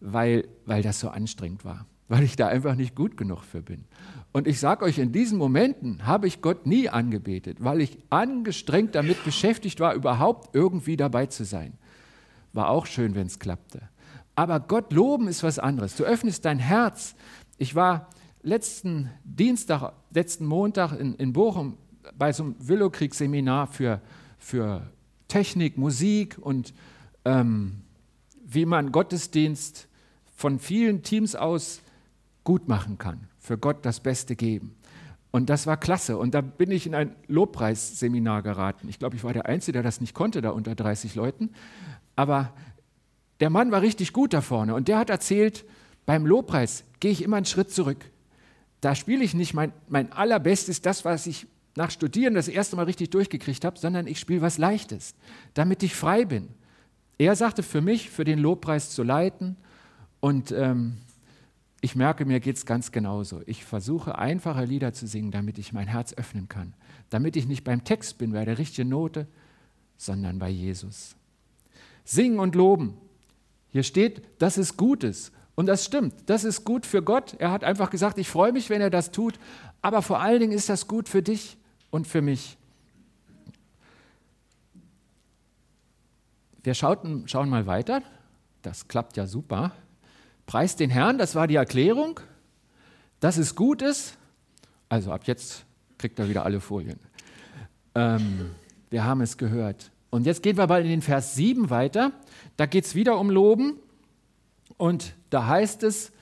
weil, 0.00 0.48
weil 0.66 0.82
das 0.82 0.98
so 0.98 1.08
anstrengend 1.08 1.64
war, 1.64 1.86
weil 2.08 2.24
ich 2.24 2.34
da 2.34 2.48
einfach 2.48 2.74
nicht 2.74 2.96
gut 2.96 3.16
genug 3.16 3.42
für 3.42 3.62
bin. 3.62 3.84
Und 4.32 4.48
ich 4.48 4.58
sage 4.58 4.84
euch, 4.84 4.98
in 4.98 5.12
diesen 5.12 5.38
Momenten 5.38 6.06
habe 6.06 6.26
ich 6.26 6.42
Gott 6.42 6.66
nie 6.66 6.88
angebetet, 6.88 7.58
weil 7.62 7.80
ich 7.80 7.98
angestrengt 8.10 8.94
damit 8.94 9.24
beschäftigt 9.24 9.78
war, 9.78 9.94
überhaupt 9.94 10.54
irgendwie 10.54 10.96
dabei 10.96 11.26
zu 11.26 11.44
sein. 11.44 11.74
War 12.52 12.70
auch 12.70 12.86
schön, 12.86 13.14
wenn 13.14 13.26
es 13.26 13.38
klappte. 13.38 13.82
Aber 14.34 14.58
Gott 14.60 14.92
loben 14.92 15.28
ist 15.28 15.42
was 15.42 15.58
anderes. 15.58 15.96
Du 15.96 16.04
öffnest 16.04 16.44
dein 16.44 16.58
Herz. 16.58 17.14
Ich 17.58 17.74
war 17.74 18.08
letzten 18.42 19.10
Dienstag 19.24 19.92
letzten 20.10 20.46
Montag 20.46 20.92
in, 20.98 21.14
in 21.14 21.32
Bochum 21.32 21.76
bei 22.16 22.32
so 22.32 22.44
einem 22.44 22.56
Willowkrieg-Seminar 22.58 23.66
für, 23.66 24.00
für 24.38 24.90
Technik, 25.28 25.76
Musik 25.76 26.36
und 26.38 26.74
ähm, 27.24 27.82
wie 28.44 28.64
man 28.64 28.92
Gottesdienst 28.92 29.88
von 30.34 30.58
vielen 30.58 31.02
Teams 31.02 31.36
aus 31.36 31.80
gut 32.44 32.68
machen 32.68 32.96
kann, 32.98 33.28
für 33.38 33.58
Gott 33.58 33.84
das 33.84 34.00
Beste 34.00 34.36
geben. 34.36 34.74
Und 35.30 35.50
das 35.50 35.66
war 35.66 35.76
klasse. 35.76 36.16
Und 36.16 36.32
da 36.34 36.40
bin 36.40 36.70
ich 36.70 36.86
in 36.86 36.94
ein 36.94 37.14
Lobpreisseminar 37.26 38.42
geraten. 38.42 38.88
Ich 38.88 38.98
glaube, 38.98 39.16
ich 39.16 39.24
war 39.24 39.34
der 39.34 39.46
Einzige, 39.46 39.74
der 39.74 39.82
das 39.82 40.00
nicht 40.00 40.14
konnte, 40.14 40.40
da 40.40 40.50
unter 40.50 40.74
30 40.74 41.14
Leuten. 41.14 41.50
Aber 42.16 42.54
der 43.40 43.50
Mann 43.50 43.70
war 43.70 43.82
richtig 43.82 44.12
gut 44.12 44.32
da 44.32 44.40
vorne. 44.40 44.74
Und 44.74 44.88
der 44.88 44.98
hat 44.98 45.10
erzählt, 45.10 45.64
beim 46.06 46.24
Lobpreis 46.24 46.84
gehe 47.00 47.10
ich 47.10 47.22
immer 47.22 47.36
einen 47.36 47.46
Schritt 47.46 47.70
zurück. 47.70 48.10
Da 48.80 48.94
spiele 48.94 49.22
ich 49.22 49.34
nicht 49.34 49.54
mein, 49.54 49.72
mein 49.88 50.12
allerbestes, 50.12 50.80
das, 50.80 51.04
was 51.04 51.26
ich 51.26 51.46
nach 51.78 51.92
Studieren 51.92 52.34
das 52.34 52.48
erste 52.48 52.74
Mal 52.74 52.86
richtig 52.86 53.10
durchgekriegt 53.10 53.64
habe, 53.64 53.78
sondern 53.78 54.08
ich 54.08 54.18
spiele 54.18 54.42
was 54.42 54.58
Leichtes, 54.58 55.14
damit 55.54 55.84
ich 55.84 55.94
frei 55.94 56.24
bin. 56.24 56.48
Er 57.18 57.36
sagte 57.36 57.62
für 57.62 57.80
mich, 57.80 58.10
für 58.10 58.24
den 58.24 58.40
Lobpreis 58.40 58.90
zu 58.90 59.04
leiten 59.04 59.56
und 60.18 60.50
ähm, 60.50 60.98
ich 61.80 61.94
merke, 61.94 62.24
mir 62.24 62.40
geht 62.40 62.56
es 62.56 62.66
ganz 62.66 62.90
genauso. 62.90 63.42
Ich 63.46 63.64
versuche 63.64 64.18
einfache 64.18 64.64
Lieder 64.64 64.92
zu 64.92 65.06
singen, 65.06 65.30
damit 65.30 65.56
ich 65.56 65.72
mein 65.72 65.86
Herz 65.86 66.12
öffnen 66.14 66.48
kann. 66.48 66.74
Damit 67.10 67.36
ich 67.36 67.46
nicht 67.46 67.62
beim 67.62 67.84
Text 67.84 68.18
bin, 68.18 68.32
bei 68.32 68.44
der 68.44 68.58
richtigen 68.58 68.88
Note, 68.88 69.28
sondern 69.96 70.40
bei 70.40 70.48
Jesus. 70.48 71.14
Singen 72.04 72.40
und 72.40 72.56
loben. 72.56 72.94
Hier 73.68 73.84
steht, 73.84 74.22
das 74.40 74.58
ist 74.58 74.76
Gutes. 74.76 75.30
Und 75.54 75.66
das 75.66 75.84
stimmt. 75.84 76.14
Das 76.26 76.42
ist 76.42 76.64
gut 76.64 76.84
für 76.86 77.02
Gott. 77.02 77.36
Er 77.38 77.52
hat 77.52 77.62
einfach 77.62 77.90
gesagt, 77.90 78.18
ich 78.18 78.28
freue 78.28 78.52
mich, 78.52 78.68
wenn 78.68 78.80
er 78.80 78.90
das 78.90 79.12
tut. 79.12 79.38
Aber 79.80 80.02
vor 80.02 80.20
allen 80.20 80.40
Dingen 80.40 80.52
ist 80.52 80.68
das 80.68 80.88
gut 80.88 81.08
für 81.08 81.22
dich 81.22 81.57
und 81.90 82.06
für 82.06 82.22
mich. 82.22 82.56
Wir 86.62 86.74
schauten, 86.74 87.26
schauen 87.28 87.48
mal 87.48 87.66
weiter. 87.66 88.02
Das 88.62 88.88
klappt 88.88 89.16
ja 89.16 89.26
super. 89.26 89.72
Preis 90.46 90.76
den 90.76 90.90
Herrn, 90.90 91.18
das 91.18 91.34
war 91.34 91.46
die 91.46 91.56
Erklärung, 91.56 92.20
dass 93.20 93.36
es 93.36 93.54
gut 93.54 93.82
ist. 93.82 94.16
Also 94.88 95.12
ab 95.12 95.22
jetzt 95.24 95.64
kriegt 95.98 96.18
er 96.18 96.28
wieder 96.28 96.44
alle 96.44 96.60
Folien. 96.60 96.98
Ähm, 97.94 98.50
wir 98.90 99.04
haben 99.04 99.20
es 99.20 99.36
gehört. 99.36 99.90
Und 100.10 100.24
jetzt 100.24 100.42
gehen 100.42 100.56
wir 100.56 100.66
mal 100.66 100.82
in 100.82 100.88
den 100.88 101.02
Vers 101.02 101.34
7 101.34 101.70
weiter. 101.70 102.12
Da 102.56 102.66
geht 102.66 102.84
es 102.84 102.94
wieder 102.94 103.18
um 103.18 103.30
Loben. 103.30 103.78
Und 104.76 105.14
da 105.30 105.46
heißt 105.46 105.82
es, 105.82 106.12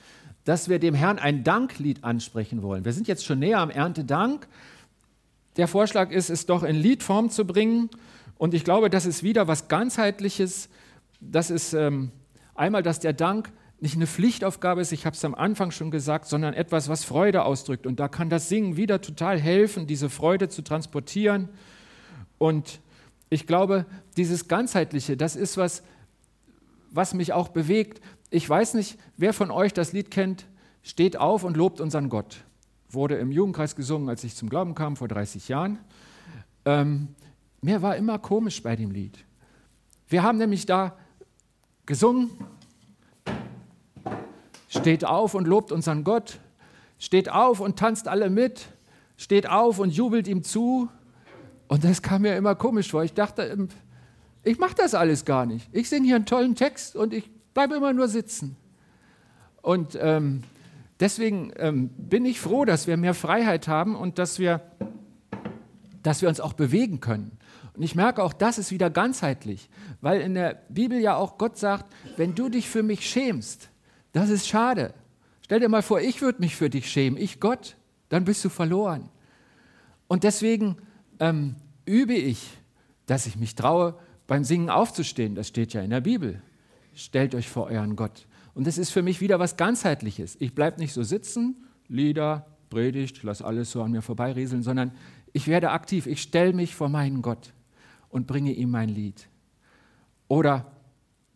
dass 0.43 0.69
wir 0.69 0.79
dem 0.79 0.93
Herrn 0.93 1.19
ein 1.19 1.43
Danklied 1.43 2.03
ansprechen 2.03 2.61
wollen. 2.61 2.85
Wir 2.85 2.93
sind 2.93 3.07
jetzt 3.07 3.25
schon 3.25 3.39
näher 3.39 3.59
am 3.59 3.69
Erntedank. 3.69 4.47
Der 5.57 5.67
Vorschlag 5.67 6.11
ist, 6.11 6.29
es 6.29 6.45
doch 6.45 6.63
in 6.63 6.75
Liedform 6.75 7.29
zu 7.29 7.45
bringen. 7.45 7.89
Und 8.37 8.53
ich 8.53 8.63
glaube, 8.63 8.89
das 8.89 9.05
ist 9.05 9.23
wieder 9.23 9.47
was 9.47 9.67
ganzheitliches. 9.67 10.69
Das 11.19 11.49
ist 11.49 11.73
ähm, 11.73 12.11
einmal, 12.55 12.83
dass 12.83 12.99
der 12.99 13.13
Dank 13.13 13.51
nicht 13.79 13.95
eine 13.95 14.07
Pflichtaufgabe 14.07 14.81
ist, 14.81 14.91
ich 14.91 15.05
habe 15.05 15.15
es 15.15 15.23
am 15.23 15.35
Anfang 15.35 15.69
schon 15.69 15.91
gesagt, 15.91 16.25
sondern 16.25 16.55
etwas, 16.55 16.89
was 16.89 17.03
Freude 17.03 17.43
ausdrückt. 17.43 17.85
Und 17.85 17.99
da 17.99 18.07
kann 18.07 18.29
das 18.29 18.49
Singen 18.49 18.75
wieder 18.75 19.01
total 19.01 19.39
helfen, 19.39 19.85
diese 19.85 20.09
Freude 20.09 20.49
zu 20.49 20.63
transportieren. 20.63 21.49
Und 22.39 22.79
ich 23.29 23.45
glaube, 23.45 23.85
dieses 24.15 24.47
Ganzheitliche, 24.47 25.15
das 25.15 25.35
ist 25.35 25.57
was, 25.57 25.83
was 26.89 27.13
mich 27.13 27.33
auch 27.33 27.49
bewegt. 27.49 28.01
Ich 28.31 28.49
weiß 28.49 28.73
nicht, 28.73 28.97
wer 29.15 29.33
von 29.33 29.51
euch 29.51 29.73
das 29.73 29.93
Lied 29.93 30.09
kennt, 30.09 30.47
steht 30.81 31.17
auf 31.17 31.43
und 31.43 31.55
lobt 31.55 31.79
unseren 31.79 32.09
Gott. 32.09 32.37
Wurde 32.89 33.15
im 33.15 33.31
Jugendkreis 33.31 33.75
gesungen, 33.75 34.09
als 34.09 34.23
ich 34.23 34.35
zum 34.35 34.49
Glauben 34.49 34.75
kam, 34.75 34.95
vor 34.95 35.07
30 35.07 35.47
Jahren. 35.47 35.79
Ähm, 36.65 37.09
mir 37.61 37.81
war 37.81 37.95
immer 37.95 38.19
komisch 38.19 38.61
bei 38.63 38.75
dem 38.75 38.91
Lied. 38.91 39.17
Wir 40.07 40.23
haben 40.23 40.37
nämlich 40.37 40.65
da 40.65 40.97
gesungen, 41.85 42.29
steht 44.69 45.03
auf 45.03 45.33
und 45.33 45.47
lobt 45.47 45.71
unseren 45.71 46.03
Gott, 46.03 46.39
steht 46.99 47.29
auf 47.29 47.59
und 47.59 47.77
tanzt 47.77 48.07
alle 48.07 48.29
mit, 48.29 48.67
steht 49.17 49.49
auf 49.49 49.79
und 49.79 49.89
jubelt 49.89 50.27
ihm 50.27 50.43
zu. 50.43 50.89
Und 51.67 51.83
das 51.83 52.01
kam 52.01 52.21
mir 52.21 52.35
immer 52.35 52.55
komisch 52.55 52.91
vor. 52.91 53.03
Ich 53.03 53.13
dachte, 53.13 53.43
ähm, 53.43 53.69
ich 54.43 54.59
mache 54.59 54.75
das 54.75 54.93
alles 54.93 55.25
gar 55.25 55.45
nicht. 55.45 55.67
Ich 55.73 55.89
singe 55.89 56.05
hier 56.05 56.15
einen 56.15 56.25
tollen 56.25 56.55
Text 56.55 56.95
und 56.95 57.13
ich 57.13 57.29
bleibe 57.53 57.75
immer 57.75 57.91
nur 57.91 58.07
sitzen. 58.07 58.55
Und 59.61 59.97
ähm, 59.99 60.43
deswegen 60.99 61.51
ähm, 61.57 61.89
bin 61.89 62.25
ich 62.25 62.39
froh, 62.39 62.65
dass 62.65 62.87
wir 62.87 62.97
mehr 62.97 63.13
Freiheit 63.13 63.67
haben 63.67 63.95
und 63.95 64.19
dass 64.19 64.39
wir, 64.39 64.61
dass 66.03 66.21
wir 66.21 66.29
uns 66.29 66.39
auch 66.39 66.53
bewegen 66.53 66.99
können. 66.99 67.37
Und 67.75 67.83
ich 67.83 67.95
merke 67.95 68.23
auch, 68.23 68.33
das 68.33 68.57
ist 68.57 68.71
wieder 68.71 68.89
ganzheitlich, 68.89 69.69
weil 70.01 70.21
in 70.21 70.33
der 70.33 70.63
Bibel 70.69 70.99
ja 70.99 71.15
auch 71.15 71.37
Gott 71.37 71.57
sagt, 71.57 71.93
wenn 72.15 72.33
du 72.33 72.49
dich 72.49 72.67
für 72.69 72.81
mich 72.81 73.07
schämst, 73.07 73.69
das 74.13 74.29
ist 74.29 74.47
schade. 74.47 74.93
Stell 75.43 75.59
dir 75.59 75.69
mal 75.69 75.83
vor, 75.83 76.01
ich 76.01 76.21
würde 76.21 76.39
mich 76.39 76.55
für 76.55 76.69
dich 76.69 76.89
schämen, 76.89 77.21
ich 77.21 77.39
Gott, 77.39 77.77
dann 78.09 78.25
bist 78.25 78.43
du 78.43 78.49
verloren. 78.49 79.09
Und 80.07 80.23
deswegen 80.23 80.77
ähm, 81.19 81.55
übe 81.85 82.15
ich, 82.15 82.57
dass 83.05 83.27
ich 83.27 83.37
mich 83.37 83.55
traue, 83.55 83.95
beim 84.27 84.43
Singen 84.43 84.69
aufzustehen. 84.69 85.35
Das 85.35 85.47
steht 85.47 85.73
ja 85.73 85.81
in 85.81 85.89
der 85.89 86.01
Bibel. 86.01 86.41
Stellt 86.93 87.35
euch 87.35 87.47
vor 87.47 87.67
euren 87.67 87.95
Gott. 87.95 88.27
Und 88.57 88.65
das 88.65 88.79
ist 88.79 88.89
für 88.89 89.03
mich 89.03 89.21
wieder 89.21 89.37
was 89.37 89.55
ganzheitliches. 89.55 90.35
Ich 90.39 90.55
bleibe 90.55 90.79
nicht 90.79 90.91
so 90.91 91.03
sitzen, 91.03 91.57
Lieder, 91.89 92.47
Predigt, 92.71 93.21
lass 93.21 93.43
alles 93.43 93.69
so 93.69 93.83
an 93.83 93.91
mir 93.91 94.01
vorbeirieseln, 94.01 94.63
sondern 94.63 94.93
ich 95.31 95.47
werde 95.47 95.69
aktiv. 95.69 96.07
Ich 96.07 96.23
stelle 96.23 96.53
mich 96.53 96.73
vor 96.73 96.89
meinen 96.89 97.21
Gott 97.21 97.53
und 98.09 98.25
bringe 98.25 98.51
ihm 98.51 98.71
mein 98.71 98.89
Lied. 98.89 99.27
Oder 100.27 100.71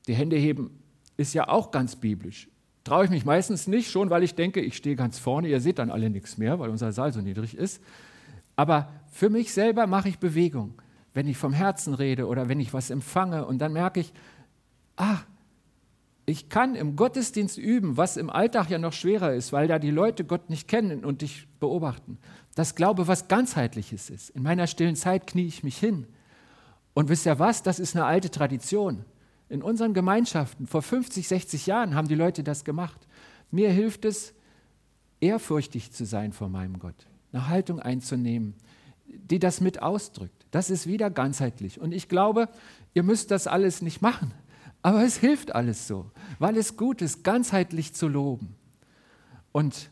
die 0.07 0.15
Hände 0.15 0.35
heben 0.35 0.71
ist 1.15 1.35
ja 1.35 1.47
auch 1.47 1.69
ganz 1.69 1.95
biblisch. 1.95 2.49
Traue 2.83 3.05
ich 3.05 3.11
mich 3.11 3.23
meistens 3.23 3.67
nicht, 3.67 3.91
schon 3.91 4.09
weil 4.09 4.23
ich 4.23 4.33
denke, 4.33 4.59
ich 4.59 4.75
stehe 4.75 4.95
ganz 4.95 5.19
vorne, 5.19 5.47
ihr 5.47 5.61
seht 5.61 5.77
dann 5.77 5.91
alle 5.91 6.09
nichts 6.09 6.39
mehr, 6.39 6.57
weil 6.57 6.71
unser 6.71 6.91
Saal 6.91 7.13
so 7.13 7.21
niedrig 7.21 7.55
ist. 7.55 7.83
Aber 8.55 8.91
für 9.11 9.29
mich 9.29 9.53
selber 9.53 9.85
mache 9.85 10.09
ich 10.09 10.17
Bewegung, 10.17 10.81
wenn 11.13 11.27
ich 11.27 11.37
vom 11.37 11.53
Herzen 11.53 11.93
rede 11.93 12.25
oder 12.25 12.49
wenn 12.49 12.59
ich 12.59 12.73
was 12.73 12.89
empfange 12.89 13.45
und 13.45 13.59
dann 13.59 13.73
merke 13.73 13.99
ich, 13.99 14.11
ah, 14.97 15.19
ich 16.31 16.47
kann 16.47 16.75
im 16.75 16.95
Gottesdienst 16.95 17.57
üben, 17.57 17.97
was 17.97 18.15
im 18.15 18.29
Alltag 18.29 18.69
ja 18.69 18.77
noch 18.77 18.93
schwerer 18.93 19.33
ist, 19.33 19.51
weil 19.51 19.67
da 19.67 19.79
die 19.79 19.91
Leute 19.91 20.23
Gott 20.23 20.49
nicht 20.49 20.67
kennen 20.69 21.03
und 21.03 21.21
dich 21.21 21.45
beobachten. 21.59 22.17
Das 22.55 22.75
Glaube, 22.75 23.07
was 23.07 23.27
ganzheitliches 23.27 24.09
ist. 24.09 24.29
In 24.29 24.43
meiner 24.43 24.65
stillen 24.67 24.95
Zeit 24.95 25.27
knie 25.27 25.45
ich 25.45 25.63
mich 25.63 25.77
hin. 25.77 26.07
Und 26.93 27.09
wisst 27.09 27.25
ihr 27.25 27.37
was? 27.37 27.63
Das 27.63 27.79
ist 27.79 27.97
eine 27.97 28.05
alte 28.05 28.31
Tradition. 28.31 29.03
In 29.49 29.61
unseren 29.61 29.93
Gemeinschaften 29.93 30.67
vor 30.67 30.81
50, 30.81 31.27
60 31.27 31.65
Jahren 31.65 31.95
haben 31.95 32.07
die 32.07 32.15
Leute 32.15 32.43
das 32.43 32.63
gemacht. 32.63 33.07
Mir 33.51 33.69
hilft 33.69 34.05
es, 34.05 34.33
ehrfurchtig 35.19 35.91
zu 35.91 36.05
sein 36.05 36.31
vor 36.31 36.47
meinem 36.47 36.79
Gott, 36.79 36.95
eine 37.33 37.49
Haltung 37.49 37.81
einzunehmen, 37.81 38.55
die 39.05 39.39
das 39.39 39.59
mit 39.59 39.81
ausdrückt. 39.81 40.45
Das 40.51 40.69
ist 40.69 40.87
wieder 40.87 41.09
ganzheitlich. 41.09 41.79
Und 41.81 41.91
ich 41.91 42.07
glaube, 42.07 42.47
ihr 42.93 43.03
müsst 43.03 43.31
das 43.31 43.47
alles 43.47 43.81
nicht 43.81 44.01
machen, 44.01 44.33
aber 44.81 45.03
es 45.03 45.17
hilft 45.17 45.53
alles 45.53 45.87
so, 45.87 46.09
weil 46.39 46.57
es 46.57 46.77
gut 46.77 47.01
ist, 47.01 47.23
ganzheitlich 47.23 47.93
zu 47.93 48.07
loben. 48.07 48.55
Und 49.51 49.89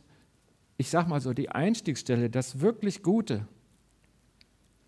ich 0.77 0.89
sage 0.89 1.09
mal 1.09 1.21
so, 1.21 1.33
die 1.33 1.49
Einstiegsstelle, 1.49 2.29
das 2.29 2.61
wirklich 2.61 3.03
Gute, 3.03 3.45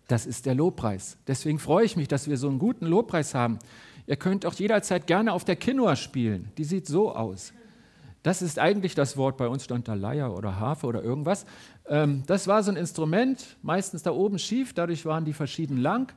das 0.08 0.26
ist 0.26 0.46
der 0.46 0.54
Lobpreis. 0.54 1.18
Deswegen 1.26 1.58
freue 1.58 1.84
ich 1.84 1.96
mich, 1.96 2.08
dass 2.08 2.28
wir 2.28 2.36
so 2.36 2.48
einen 2.48 2.58
guten 2.58 2.86
Lobpreis 2.86 3.34
haben. 3.34 3.58
Ihr 4.06 4.16
könnt 4.16 4.44
auch 4.44 4.54
jederzeit 4.54 5.06
gerne 5.06 5.32
auf 5.32 5.44
der 5.44 5.56
Quinoa 5.56 5.96
spielen. 5.96 6.50
Die 6.58 6.64
sieht 6.64 6.86
so 6.86 7.14
aus. 7.14 7.52
Das 8.22 8.42
ist 8.42 8.58
eigentlich 8.58 8.94
das 8.94 9.16
Wort, 9.16 9.36
bei 9.36 9.48
uns 9.48 9.64
stand 9.64 9.88
da 9.88 9.94
Leier 9.94 10.36
oder 10.36 10.58
Harfe 10.58 10.86
oder 10.86 11.02
irgendwas. 11.02 11.44
Ähm, 11.88 12.22
das 12.26 12.46
war 12.46 12.62
so 12.62 12.70
ein 12.70 12.76
Instrument, 12.76 13.56
meistens 13.62 14.02
da 14.02 14.12
oben 14.12 14.38
schief, 14.38 14.72
dadurch 14.72 15.04
waren 15.04 15.24
die 15.24 15.32
verschieden 15.32 15.76
lang 15.76 16.12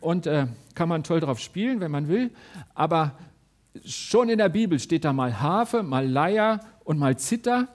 und 0.00 0.26
äh, 0.26 0.46
kann 0.74 0.88
man 0.88 1.02
toll 1.02 1.20
drauf 1.20 1.38
spielen, 1.38 1.80
wenn 1.80 1.90
man 1.90 2.08
will. 2.08 2.30
Aber 2.74 3.18
schon 3.84 4.28
in 4.28 4.38
der 4.38 4.48
Bibel 4.48 4.78
steht 4.78 5.04
da 5.04 5.12
mal 5.12 5.40
Harfe, 5.40 5.82
mal 5.82 6.06
Leier 6.06 6.60
und 6.84 6.98
mal 6.98 7.18
Zither. 7.18 7.68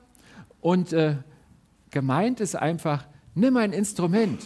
Und 0.59 0.93
äh, 0.93 1.15
gemeint 1.89 2.39
ist 2.39 2.55
einfach, 2.55 3.05
nimm 3.33 3.57
ein 3.57 3.73
Instrument, 3.73 4.41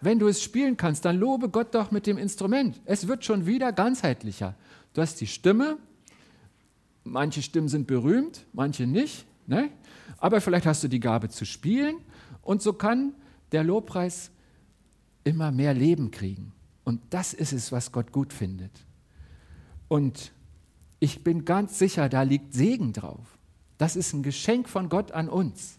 wenn 0.00 0.18
du 0.18 0.28
es 0.28 0.42
spielen 0.42 0.76
kannst, 0.76 1.04
dann 1.04 1.18
lobe 1.18 1.48
Gott 1.50 1.74
doch 1.74 1.90
mit 1.90 2.06
dem 2.06 2.16
Instrument. 2.16 2.80
Es 2.86 3.06
wird 3.06 3.24
schon 3.24 3.46
wieder 3.46 3.72
ganzheitlicher. 3.72 4.54
Du 4.94 5.02
hast 5.02 5.20
die 5.20 5.26
Stimme. 5.26 5.78
Manche 7.04 7.42
Stimmen 7.42 7.68
sind 7.68 7.86
berühmt, 7.86 8.46
manche 8.52 8.86
nicht. 8.86 9.26
Ne? 9.46 9.70
Aber 10.18 10.40
vielleicht 10.40 10.66
hast 10.66 10.82
du 10.82 10.88
die 10.88 11.00
Gabe 11.00 11.28
zu 11.28 11.44
spielen. 11.44 11.96
Und 12.42 12.62
so 12.62 12.72
kann 12.72 13.14
der 13.52 13.64
Lobpreis 13.64 14.30
immer 15.24 15.50
mehr 15.50 15.74
Leben 15.74 16.10
kriegen. 16.10 16.52
Und 16.90 17.00
das 17.10 17.34
ist 17.34 17.52
es, 17.52 17.70
was 17.70 17.92
Gott 17.92 18.10
gut 18.10 18.32
findet. 18.32 18.72
Und 19.86 20.32
ich 20.98 21.22
bin 21.22 21.44
ganz 21.44 21.78
sicher, 21.78 22.08
da 22.08 22.22
liegt 22.22 22.52
Segen 22.52 22.92
drauf. 22.92 23.38
Das 23.78 23.94
ist 23.94 24.12
ein 24.12 24.24
Geschenk 24.24 24.68
von 24.68 24.88
Gott 24.88 25.12
an 25.12 25.28
uns. 25.28 25.78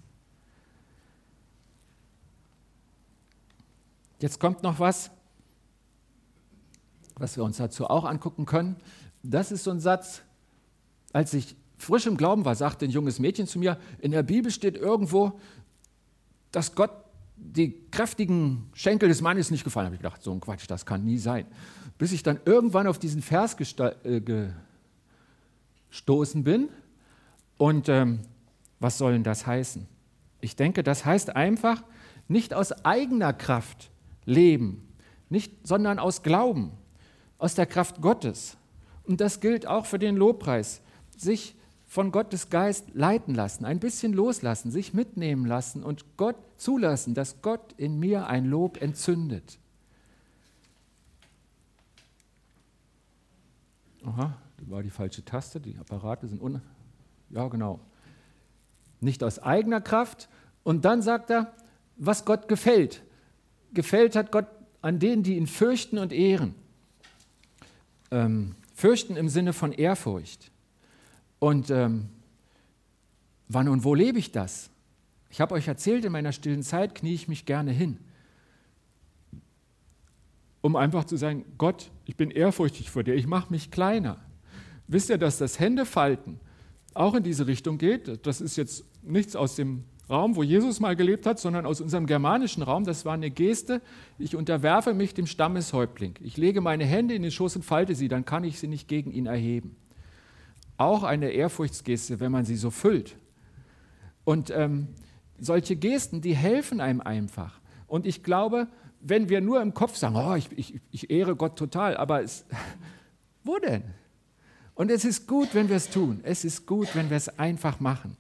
jetzt 4.20 4.40
kommt 4.40 4.64
noch 4.64 4.80
was, 4.80 5.12
was 7.16 7.36
wir 7.36 7.44
uns 7.44 7.58
dazu 7.58 7.88
auch 7.88 8.06
angucken 8.06 8.46
können. 8.46 8.78
Das 9.22 9.52
ist 9.52 9.66
so 9.66 9.72
ein 9.72 9.82
Satz, 9.82 10.22
als 11.12 11.34
ich 11.34 11.58
frisch 11.78 12.06
im 12.06 12.16
Glauben 12.16 12.46
war, 12.46 12.56
sagte 12.56 12.86
ein 12.86 12.92
junges 12.92 13.20
Mädchen 13.20 13.48
zu 13.48 13.60
mir, 13.60 13.78
in 14.00 14.12
der 14.12 14.24
Bibel 14.24 14.50
steht 14.50 14.78
irgendwo, 14.78 15.42
dass 16.54 16.74
Gott 16.74 17.01
die 17.42 17.76
kräftigen 17.92 18.70
Schenkel 18.74 19.10
des 19.10 19.22
Mannes 19.22 19.52
nicht 19.52 19.64
gefallen. 19.64 19.86
Habe 19.86 19.96
ich 19.96 20.02
gedacht, 20.02 20.22
so 20.22 20.32
ein 20.32 20.40
Quatsch, 20.40 20.66
das 20.68 20.86
kann 20.86 21.04
nie 21.04 21.18
sein. 21.18 21.46
Bis 21.98 22.12
ich 22.12 22.24
dann 22.24 22.40
irgendwann 22.46 22.88
auf 22.88 23.00
diesen 23.00 23.22
Vers 23.22 23.56
äh, 24.04 24.22
gestoßen 25.90 26.44
bin. 26.44 26.70
Und 27.58 27.90
ähm, 27.90 28.20
was 28.80 28.98
soll 28.98 29.14
denn 29.14 29.24
das 29.24 29.46
heißen? 29.46 29.88
Ich 30.40 30.56
denke, 30.56 30.84
das 30.84 31.06
heißt 31.06 31.36
einfach, 31.36 31.84
nicht 32.28 32.54
aus 32.54 32.72
eigener 32.86 33.34
Kraft 33.34 33.92
leben, 34.26 34.88
nicht, 35.30 35.68
sondern 35.68 36.00
aus 36.00 36.24
Glauben, 36.24 36.72
aus 37.38 37.56
der 37.56 37.66
Kraft 37.66 38.02
Gottes. 38.02 38.58
Und 39.04 39.22
das 39.22 39.40
gilt 39.40 39.68
auch 39.68 39.86
für 39.86 40.00
den 40.00 40.16
Lobpreis. 40.16 40.82
Sich 41.16 41.56
von 41.92 42.14
Gottes 42.14 42.50
Geist 42.50 42.86
leiten 42.94 43.36
lassen, 43.36 43.66
ein 43.66 43.82
bisschen 43.82 44.14
loslassen, 44.14 44.72
sich 44.72 44.94
mitnehmen 44.94 45.46
lassen 45.46 45.84
und 45.84 46.16
Gott 46.16 46.38
zulassen, 46.56 47.16
dass 47.16 47.42
Gott 47.42 47.74
in 47.76 48.00
mir 48.00 48.28
ein 48.28 48.46
Lob 48.46 48.82
entzündet. 48.82 49.60
Aha, 54.06 54.38
das 54.56 54.70
war 54.70 54.82
die 54.84 54.90
falsche 54.90 55.26
Taste, 55.26 55.60
die 55.60 55.78
Apparate 55.78 56.30
sind 56.30 56.42
un... 56.42 56.62
Ja, 57.30 57.50
genau. 57.50 57.82
Nicht 59.02 59.22
aus 59.22 59.40
eigener 59.40 59.82
Kraft. 59.82 60.30
Und 60.64 60.86
dann 60.86 61.02
sagt 61.02 61.30
er, 61.30 61.54
was 61.98 62.24
Gott 62.24 62.48
gefällt. 62.48 63.04
Gefällt 63.74 64.16
hat 64.16 64.32
Gott 64.32 64.48
an 64.82 65.00
denen, 65.00 65.24
die 65.24 65.36
ihn 65.36 65.46
fürchten 65.46 65.98
und 65.98 66.14
ehren. 66.14 66.56
Ähm, 68.12 68.56
fürchten 68.74 69.18
im 69.18 69.28
Sinne 69.28 69.52
von 69.52 69.74
Ehrfurcht. 69.74 70.51
Und 71.42 71.72
ähm, 71.72 72.08
wann 73.48 73.68
und 73.68 73.84
wo 73.84 73.96
lebe 73.96 74.20
ich 74.20 74.32
das? 74.32 74.70
Ich 75.32 75.42
habe 75.42 75.56
euch 75.56 75.68
erzählt, 75.68 76.06
in 76.06 76.12
meiner 76.12 76.34
stillen 76.34 76.62
Zeit 76.62 76.94
knie 76.94 77.16
ich 77.16 77.28
mich 77.28 77.48
gerne 77.48 77.72
hin, 77.72 77.98
um 80.62 80.76
einfach 80.76 81.04
zu 81.04 81.18
sagen, 81.18 81.44
Gott, 81.58 81.90
ich 82.06 82.16
bin 82.16 82.30
ehrfurchtig 82.30 82.92
vor 82.92 83.04
dir, 83.04 83.16
ich 83.16 83.26
mache 83.26 83.52
mich 83.52 83.72
kleiner. 83.72 84.20
Wisst 84.88 85.10
ihr, 85.10 85.18
dass 85.18 85.40
das 85.40 85.60
Händefalten 85.60 86.40
auch 86.94 87.16
in 87.16 87.24
diese 87.24 87.48
Richtung 87.48 87.80
geht? 87.80 88.24
Das 88.28 88.40
ist 88.40 88.56
jetzt 88.56 88.86
nichts 89.02 89.36
aus 89.36 89.56
dem 89.56 89.86
Raum, 90.12 90.36
wo 90.36 90.44
Jesus 90.44 90.80
mal 90.80 90.96
gelebt 90.96 91.26
hat, 91.26 91.40
sondern 91.40 91.66
aus 91.66 91.82
unserem 91.82 92.06
germanischen 92.06 92.62
Raum. 92.62 92.84
Das 92.84 93.04
war 93.04 93.14
eine 93.14 93.32
Geste, 93.32 93.82
ich 94.20 94.36
unterwerfe 94.36 94.94
mich 94.94 95.16
dem 95.16 95.26
Stammeshäuptling. 95.26 96.14
Ich 96.22 96.38
lege 96.38 96.62
meine 96.62 96.86
Hände 96.86 97.16
in 97.16 97.24
den 97.24 97.32
Schoß 97.32 97.56
und 97.56 97.66
falte 97.66 97.96
sie, 97.96 98.10
dann 98.10 98.26
kann 98.26 98.44
ich 98.44 98.60
sie 98.60 98.68
nicht 98.68 98.88
gegen 98.88 99.12
ihn 99.12 99.26
erheben 99.26 99.76
auch 100.82 101.04
eine 101.04 101.30
Ehrfurchtsgeste, 101.32 102.20
wenn 102.20 102.32
man 102.32 102.46
sie 102.46 102.56
so 102.56 102.72
füllt. 102.72 103.16
Und 104.24 104.52
ähm, 104.52 104.90
solche 105.40 105.76
Gesten, 105.76 106.22
die 106.22 106.36
helfen 106.36 106.82
einem 106.82 107.02
einfach. 107.02 107.60
Und 107.88 108.06
ich 108.06 108.24
glaube, 108.24 108.68
wenn 109.02 109.30
wir 109.30 109.42
nur 109.42 109.62
im 109.62 109.74
Kopf 109.74 109.96
sagen, 109.96 110.16
oh, 110.16 110.36
ich, 110.36 110.50
ich, 110.56 110.80
ich 110.92 111.10
ehre 111.10 111.36
Gott 111.36 111.58
total, 111.58 111.98
aber 111.98 112.24
es, 112.24 112.46
wo 113.44 113.58
denn? 113.58 113.84
Und 114.76 114.92
es 114.92 115.06
ist 115.06 115.28
gut, 115.28 115.54
wenn 115.54 115.70
wir 115.70 115.76
es 115.76 115.90
tun. 115.90 116.22
Es 116.24 116.46
ist 116.46 116.66
gut, 116.66 116.96
wenn 116.96 117.10
wir 117.10 117.18
es 117.18 117.40
einfach 117.40 117.80
machen. 117.80 118.18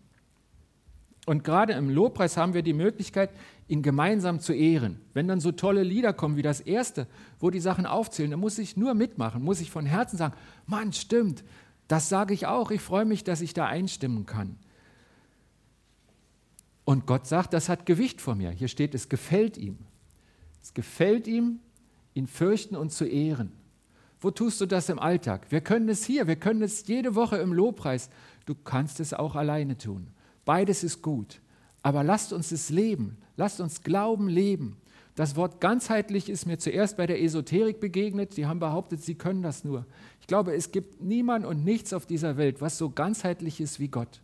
Und 1.25 1.44
gerade 1.44 1.74
im 1.74 1.89
Lobpreis 1.89 2.36
haben 2.36 2.53
wir 2.53 2.63
die 2.63 2.74
Möglichkeit, 2.74 3.30
ihn 3.68 3.84
gemeinsam 3.84 4.39
zu 4.39 4.53
ehren. 4.53 5.00
Wenn 5.13 5.27
dann 5.27 5.39
so 5.39 5.51
tolle 5.51 5.84
Lieder 5.84 6.13
kommen 6.13 6.36
wie 6.36 6.41
das 6.41 6.60
erste, 6.60 7.08
wo 7.39 7.51
die 7.51 7.60
Sachen 7.60 7.86
aufzählen, 7.86 8.32
dann 8.32 8.39
muss 8.39 8.58
ich 8.58 8.75
nur 8.75 8.96
mitmachen, 8.96 9.44
muss 9.44 9.62
ich 9.62 9.72
von 9.72 9.86
Herzen 9.86 10.18
sagen, 10.18 10.33
Mann, 10.66 10.92
stimmt, 10.94 11.44
das 11.92 12.08
sage 12.08 12.34
ich 12.34 12.48
auch. 12.48 12.72
Ich 12.72 12.82
freue 12.82 13.04
mich, 13.04 13.25
dass 13.25 13.42
ich 13.42 13.54
da 13.54 13.66
einstimmen 13.66 14.25
kann. 14.25 14.58
Und 16.86 17.06
Gott 17.06 17.27
sagt, 17.27 17.54
das 17.54 17.68
hat 17.68 17.86
Gewicht 17.86 18.22
vor 18.22 18.36
mir. 18.36 18.51
Hier 18.51 18.70
steht, 18.70 18.96
es 18.96 19.10
gefällt 19.10 19.58
ihm. 19.58 19.77
Es 20.62 20.74
gefällt 20.74 21.27
ihm, 21.27 21.60
ihn 22.14 22.27
fürchten 22.27 22.77
und 22.77 22.92
zu 22.92 23.06
ehren. 23.06 23.51
Wo 24.22 24.32
tust 24.32 24.62
du 24.62 24.68
das 24.68 24.88
im 24.88 25.00
Alltag? 25.00 25.48
Wir 25.50 25.62
können 25.62 25.90
es 25.90 26.06
hier, 26.06 26.27
wir 26.27 26.38
können 26.38 26.62
es 26.62 26.88
jede 26.88 27.16
Woche 27.16 27.38
im 27.38 27.51
Lobpreis. 27.51 28.10
Du 28.46 28.56
kannst 28.56 29.00
es 29.00 29.14
auch 29.14 29.36
alleine 29.36 29.77
tun. 29.77 30.08
Beides 30.46 30.84
ist 30.84 31.01
gut. 31.01 31.42
Aber 31.82 32.04
lasst 32.04 32.32
uns 32.32 32.51
es 32.51 32.70
leben. 32.70 33.18
Lasst 33.36 33.60
uns 33.60 33.82
Glauben 33.82 34.30
leben. 34.30 34.77
Das 35.16 35.36
Wort 35.36 35.60
ganzheitlich 35.60 36.30
ist 36.30 36.46
mir 36.46 36.58
zuerst 36.58 36.98
bei 36.98 37.06
der 37.06 37.22
Esoterik 37.22 37.80
begegnet. 37.80 38.34
Sie 38.34 38.46
haben 38.46 38.60
behauptet, 38.60 39.04
sie 39.04 39.16
können 39.16 39.42
das 39.42 39.64
nur. 39.64 39.86
Ich 40.22 40.28
glaube, 40.28 40.56
es 40.56 40.72
gibt 40.72 41.02
niemand 41.02 41.46
und 41.46 41.66
nichts 41.66 41.94
auf 41.94 42.06
dieser 42.06 42.38
Welt, 42.38 42.62
was 42.62 42.78
so 42.78 42.90
ganzheitlich 42.90 43.60
ist 43.60 43.80
wie 43.80 43.90
Gott. 43.90 44.22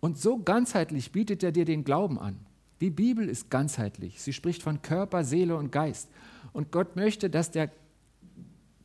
Und 0.00 0.18
so 0.18 0.38
ganzheitlich 0.38 1.12
bietet 1.12 1.42
er 1.42 1.50
dir 1.50 1.64
den 1.64 1.82
Glauben 1.82 2.18
an. 2.18 2.38
Die 2.80 2.90
Bibel 2.90 3.28
ist 3.28 3.50
ganzheitlich. 3.50 4.20
Sie 4.20 4.32
spricht 4.32 4.62
von 4.62 4.82
Körper, 4.82 5.24
Seele 5.24 5.56
und 5.56 5.72
Geist. 5.72 6.08
Und 6.52 6.70
Gott 6.70 6.96
möchte, 6.96 7.30
dass 7.30 7.50
der 7.50 7.70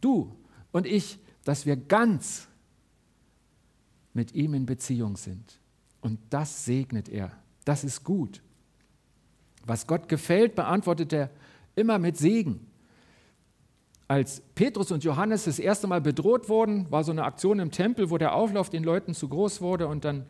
du 0.02 0.36
und 0.72 0.88
ich, 0.88 1.20
dass 1.44 1.66
wir 1.66 1.76
ganz 1.76 2.48
mit 4.14 4.34
ihm 4.34 4.54
in 4.54 4.66
Beziehung 4.66 5.18
sind. 5.18 5.60
Und 6.02 6.20
das 6.30 6.66
segnet 6.66 7.10
er. 7.10 7.32
Das 7.66 7.84
ist 7.84 8.04
gut. 8.04 8.42
Was 9.66 9.88
Gott 9.88 10.08
gefällt, 10.10 10.56
beantwortet 10.56 11.14
er 11.14 11.30
immer 11.76 12.00
mit 12.00 12.18
Segen. 12.18 12.68
Als 14.08 14.42
Petrus 14.56 14.92
und 14.92 15.04
Johannes 15.04 15.44
das 15.44 15.60
erste 15.60 15.86
Mal 15.86 16.02
bedroht 16.02 16.50
wurden, 16.50 16.90
war 16.92 17.04
so 17.04 17.12
eine 17.12 17.24
Aktion 17.24 17.60
im 17.60 17.70
Tempel, 17.70 18.10
wo 18.10 18.18
der 18.18 18.34
Auflauf 18.34 18.70
den 18.70 18.84
Leuten 18.84 19.14
zu 19.14 19.30
groß 19.30 19.62
wurde 19.62 19.88
und 19.88 20.04
dann 20.04 20.26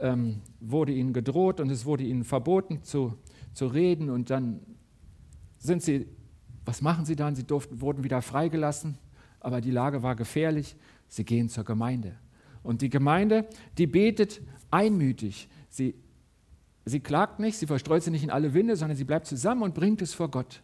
ähm, 0.00 0.40
wurde 0.60 0.92
ihnen 0.92 1.12
gedroht 1.12 1.60
und 1.60 1.70
es 1.70 1.84
wurde 1.84 2.04
ihnen 2.04 2.24
verboten 2.24 2.82
zu, 2.82 3.14
zu 3.52 3.66
reden 3.66 4.08
und 4.08 4.30
dann 4.30 4.60
sind 5.58 5.82
sie, 5.82 6.08
was 6.64 6.82
machen 6.82 7.04
sie 7.04 7.14
dann? 7.14 7.34
Sie 7.34 7.44
durften, 7.44 7.80
wurden 7.80 8.02
wieder 8.02 8.22
freigelassen, 8.22 8.98
aber 9.40 9.60
die 9.60 9.70
Lage 9.70 10.02
war 10.02 10.16
gefährlich. 10.16 10.76
Sie 11.08 11.24
gehen 11.24 11.48
zur 11.48 11.64
Gemeinde. 11.64 12.16
Und 12.62 12.80
die 12.82 12.88
Gemeinde, 12.88 13.46
die 13.76 13.86
betet 13.86 14.40
einmütig. 14.70 15.48
Sie 15.68 15.94
Sie 16.84 17.00
klagt 17.00 17.38
nicht, 17.38 17.56
sie 17.56 17.66
verstreut 17.66 18.02
sich 18.02 18.12
nicht 18.12 18.24
in 18.24 18.30
alle 18.30 18.54
Winde, 18.54 18.76
sondern 18.76 18.96
sie 18.96 19.04
bleibt 19.04 19.26
zusammen 19.26 19.62
und 19.62 19.74
bringt 19.74 20.02
es 20.02 20.14
vor 20.14 20.30
Gott. 20.30 20.62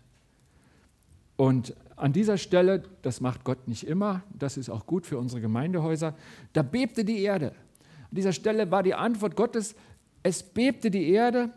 Und 1.36 1.76
an 1.94 2.12
dieser 2.12 2.36
Stelle, 2.36 2.82
das 3.02 3.20
macht 3.20 3.44
Gott 3.44 3.68
nicht 3.68 3.86
immer, 3.86 4.22
das 4.36 4.56
ist 4.56 4.70
auch 4.70 4.86
gut 4.86 5.06
für 5.06 5.18
unsere 5.18 5.40
Gemeindehäuser, 5.40 6.14
da 6.52 6.62
bebte 6.62 7.04
die 7.04 7.22
Erde. 7.22 7.52
An 8.10 8.16
dieser 8.16 8.32
Stelle 8.32 8.70
war 8.70 8.82
die 8.82 8.94
Antwort 8.94 9.36
Gottes, 9.36 9.76
es 10.24 10.42
bebte 10.42 10.90
die 10.90 11.10
Erde 11.10 11.50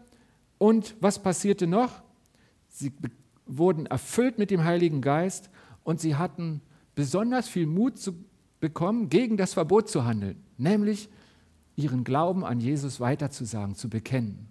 und 0.59 0.95
was 0.99 1.21
passierte 1.21 1.65
noch? 1.65 2.03
Sie 2.67 2.91
wurden 3.47 3.87
erfüllt 3.87 4.37
mit 4.37 4.51
dem 4.51 4.63
Heiligen 4.63 5.01
Geist 5.01 5.49
und 5.83 5.99
sie 5.99 6.15
hatten 6.15 6.61
besonders 6.93 7.47
viel 7.47 7.65
Mut 7.65 7.97
zu 7.97 8.13
bekommen, 8.59 9.09
gegen 9.09 9.37
das 9.37 9.55
Verbot 9.55 9.89
zu 9.89 10.05
handeln, 10.05 10.43
nämlich 10.57 11.09
ihren 11.75 12.03
Glauben 12.03 12.45
an 12.45 12.59
Jesus 12.59 12.99
weiterzusagen, 12.99 13.73
zu 13.73 13.89
bekennen. 13.89 14.50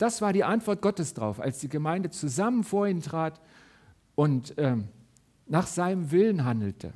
Das 0.00 0.22
war 0.22 0.32
die 0.32 0.44
Antwort 0.44 0.80
Gottes 0.80 1.12
drauf, 1.12 1.40
als 1.40 1.58
die 1.58 1.68
Gemeinde 1.68 2.08
zusammen 2.08 2.64
vor 2.64 2.88
ihn 2.88 3.02
trat 3.02 3.38
und 4.14 4.54
ähm, 4.56 4.88
nach 5.46 5.66
seinem 5.66 6.10
Willen 6.10 6.46
handelte. 6.46 6.94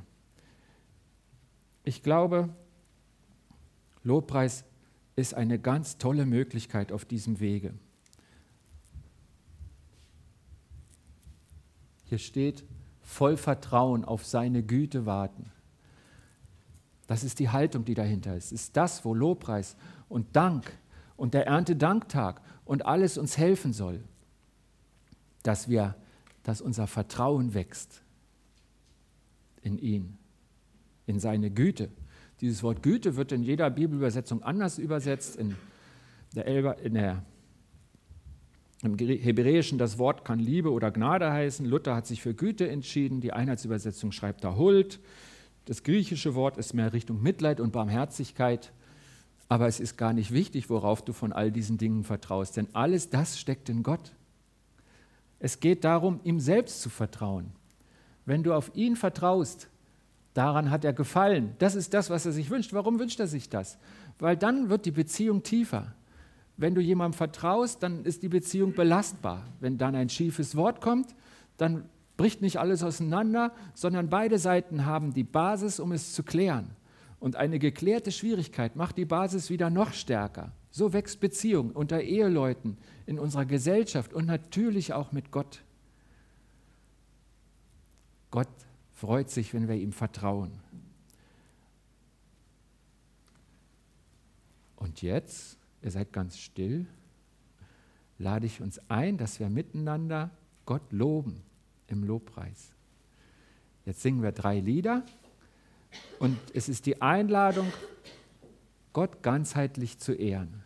Ich 1.82 2.02
glaube, 2.02 2.48
Lobpreis 4.04 4.64
ist 5.16 5.34
eine 5.34 5.58
ganz 5.58 5.98
tolle 5.98 6.24
Möglichkeit 6.24 6.92
auf 6.92 7.04
diesem 7.04 7.40
Wege. 7.40 7.74
Hier 12.04 12.16
steht, 12.18 12.64
voll 13.02 13.36
Vertrauen 13.36 14.06
auf 14.06 14.24
seine 14.24 14.62
Güte 14.62 15.04
warten. 15.04 15.52
Das 17.06 17.22
ist 17.22 17.38
die 17.38 17.50
Haltung, 17.50 17.84
die 17.84 17.94
dahinter 17.94 18.34
ist. 18.34 18.50
Ist 18.50 18.78
das, 18.78 19.04
wo 19.04 19.12
Lobpreis 19.12 19.76
und 20.08 20.34
Dank 20.34 20.72
und 21.16 21.34
der 21.34 21.46
Erntedanktag 21.46 22.40
und 22.64 22.86
alles 22.86 23.18
uns 23.18 23.38
helfen 23.38 23.72
soll, 23.72 24.02
dass 25.42 25.68
wir, 25.68 25.94
dass 26.42 26.60
unser 26.60 26.86
Vertrauen 26.86 27.54
wächst 27.54 28.02
in 29.62 29.78
ihn, 29.78 30.18
in 31.06 31.18
seine 31.18 31.50
Güte. 31.50 31.90
Dieses 32.40 32.62
Wort 32.62 32.82
Güte 32.82 33.16
wird 33.16 33.32
in 33.32 33.42
jeder 33.42 33.70
Bibelübersetzung 33.70 34.42
anders 34.42 34.78
übersetzt. 34.78 35.36
In 35.36 35.56
der, 36.34 36.46
Elber, 36.46 36.78
in 36.78 36.94
der 36.94 37.24
im 38.82 38.98
Hebräischen 38.98 39.78
das 39.78 39.98
Wort 39.98 40.24
kann 40.24 40.38
Liebe 40.38 40.70
oder 40.70 40.90
Gnade 40.90 41.32
heißen. 41.32 41.64
Luther 41.64 41.94
hat 41.94 42.06
sich 42.06 42.20
für 42.20 42.34
Güte 42.34 42.68
entschieden. 42.68 43.20
Die 43.20 43.32
Einheitsübersetzung 43.32 44.12
schreibt 44.12 44.44
da 44.44 44.56
Huld. 44.56 45.00
Das 45.64 45.82
griechische 45.82 46.34
Wort 46.34 46.58
ist 46.58 46.74
mehr 46.74 46.92
Richtung 46.92 47.22
Mitleid 47.22 47.60
und 47.60 47.72
Barmherzigkeit. 47.72 48.72
Aber 49.48 49.66
es 49.66 49.80
ist 49.80 49.96
gar 49.96 50.12
nicht 50.12 50.32
wichtig, 50.32 50.70
worauf 50.70 51.02
du 51.02 51.12
von 51.12 51.32
all 51.32 51.52
diesen 51.52 51.78
Dingen 51.78 52.04
vertraust, 52.04 52.56
denn 52.56 52.68
alles 52.72 53.10
das 53.10 53.38
steckt 53.38 53.68
in 53.68 53.82
Gott. 53.82 54.12
Es 55.38 55.60
geht 55.60 55.84
darum, 55.84 56.20
ihm 56.24 56.40
selbst 56.40 56.80
zu 56.80 56.88
vertrauen. 56.88 57.52
Wenn 58.24 58.42
du 58.42 58.54
auf 58.54 58.70
ihn 58.74 58.96
vertraust, 58.96 59.68
daran 60.32 60.70
hat 60.70 60.84
er 60.84 60.92
gefallen. 60.92 61.54
Das 61.58 61.74
ist 61.74 61.92
das, 61.92 62.08
was 62.08 62.24
er 62.24 62.32
sich 62.32 62.50
wünscht. 62.50 62.72
Warum 62.72 62.98
wünscht 62.98 63.20
er 63.20 63.26
sich 63.26 63.50
das? 63.50 63.78
Weil 64.18 64.36
dann 64.36 64.70
wird 64.70 64.86
die 64.86 64.90
Beziehung 64.90 65.42
tiefer. 65.42 65.92
Wenn 66.56 66.74
du 66.74 66.80
jemandem 66.80 67.16
vertraust, 67.16 67.82
dann 67.82 68.04
ist 68.04 68.22
die 68.22 68.28
Beziehung 68.28 68.72
belastbar. 68.72 69.42
Wenn 69.60 69.76
dann 69.76 69.94
ein 69.94 70.08
schiefes 70.08 70.56
Wort 70.56 70.80
kommt, 70.80 71.14
dann 71.56 71.84
bricht 72.16 72.42
nicht 72.42 72.58
alles 72.58 72.82
auseinander, 72.82 73.52
sondern 73.74 74.08
beide 74.08 74.38
Seiten 74.38 74.86
haben 74.86 75.12
die 75.12 75.24
Basis, 75.24 75.80
um 75.80 75.92
es 75.92 76.14
zu 76.14 76.22
klären. 76.22 76.70
Und 77.24 77.36
eine 77.36 77.58
geklärte 77.58 78.12
Schwierigkeit 78.12 78.76
macht 78.76 78.98
die 78.98 79.06
Basis 79.06 79.48
wieder 79.48 79.70
noch 79.70 79.94
stärker. 79.94 80.52
So 80.70 80.92
wächst 80.92 81.20
Beziehung 81.20 81.70
unter 81.70 82.02
Eheleuten, 82.02 82.76
in 83.06 83.18
unserer 83.18 83.46
Gesellschaft 83.46 84.12
und 84.12 84.26
natürlich 84.26 84.92
auch 84.92 85.10
mit 85.10 85.30
Gott. 85.30 85.62
Gott 88.30 88.50
freut 88.92 89.30
sich, 89.30 89.54
wenn 89.54 89.68
wir 89.68 89.76
ihm 89.76 89.92
vertrauen. 89.92 90.52
Und 94.76 95.00
jetzt, 95.00 95.56
ihr 95.80 95.92
seid 95.92 96.12
ganz 96.12 96.36
still, 96.36 96.86
lade 98.18 98.44
ich 98.44 98.60
uns 98.60 98.78
ein, 98.90 99.16
dass 99.16 99.40
wir 99.40 99.48
miteinander 99.48 100.30
Gott 100.66 100.92
loben 100.92 101.40
im 101.86 102.04
Lobpreis. 102.04 102.74
Jetzt 103.86 104.02
singen 104.02 104.22
wir 104.22 104.32
drei 104.32 104.60
Lieder 104.60 105.06
und 106.18 106.38
es 106.54 106.68
ist 106.68 106.86
die 106.86 107.00
Einladung, 107.02 107.72
Gott 108.92 109.22
ganzheitlich 109.22 109.98
zu 109.98 110.12
ehren. 110.12 110.62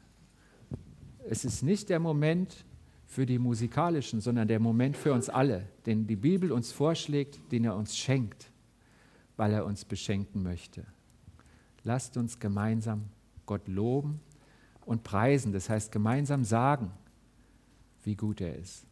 Es 1.28 1.44
ist 1.44 1.62
nicht 1.62 1.88
der 1.88 1.98
Moment 1.98 2.64
für 3.06 3.24
die 3.24 3.38
musikalischen, 3.38 4.20
sondern 4.20 4.48
der 4.48 4.60
Moment 4.60 4.96
für 4.96 5.12
uns 5.12 5.28
alle, 5.28 5.66
den 5.86 6.06
die 6.06 6.16
Bibel 6.16 6.52
uns 6.52 6.72
vorschlägt, 6.72 7.40
den 7.50 7.64
er 7.64 7.74
uns 7.74 7.96
schenkt, 7.96 8.50
weil 9.36 9.52
er 9.52 9.64
uns 9.64 9.84
beschenken 9.84 10.42
möchte. 10.42 10.84
Lasst 11.84 12.16
uns 12.16 12.38
gemeinsam 12.38 13.04
Gott 13.46 13.66
loben 13.66 14.20
und 14.84 15.04
preisen, 15.04 15.52
das 15.52 15.70
heißt 15.70 15.90
gemeinsam 15.90 16.44
sagen, 16.44 16.90
wie 18.04 18.14
gut 18.14 18.40
er 18.40 18.56
ist. 18.56 18.87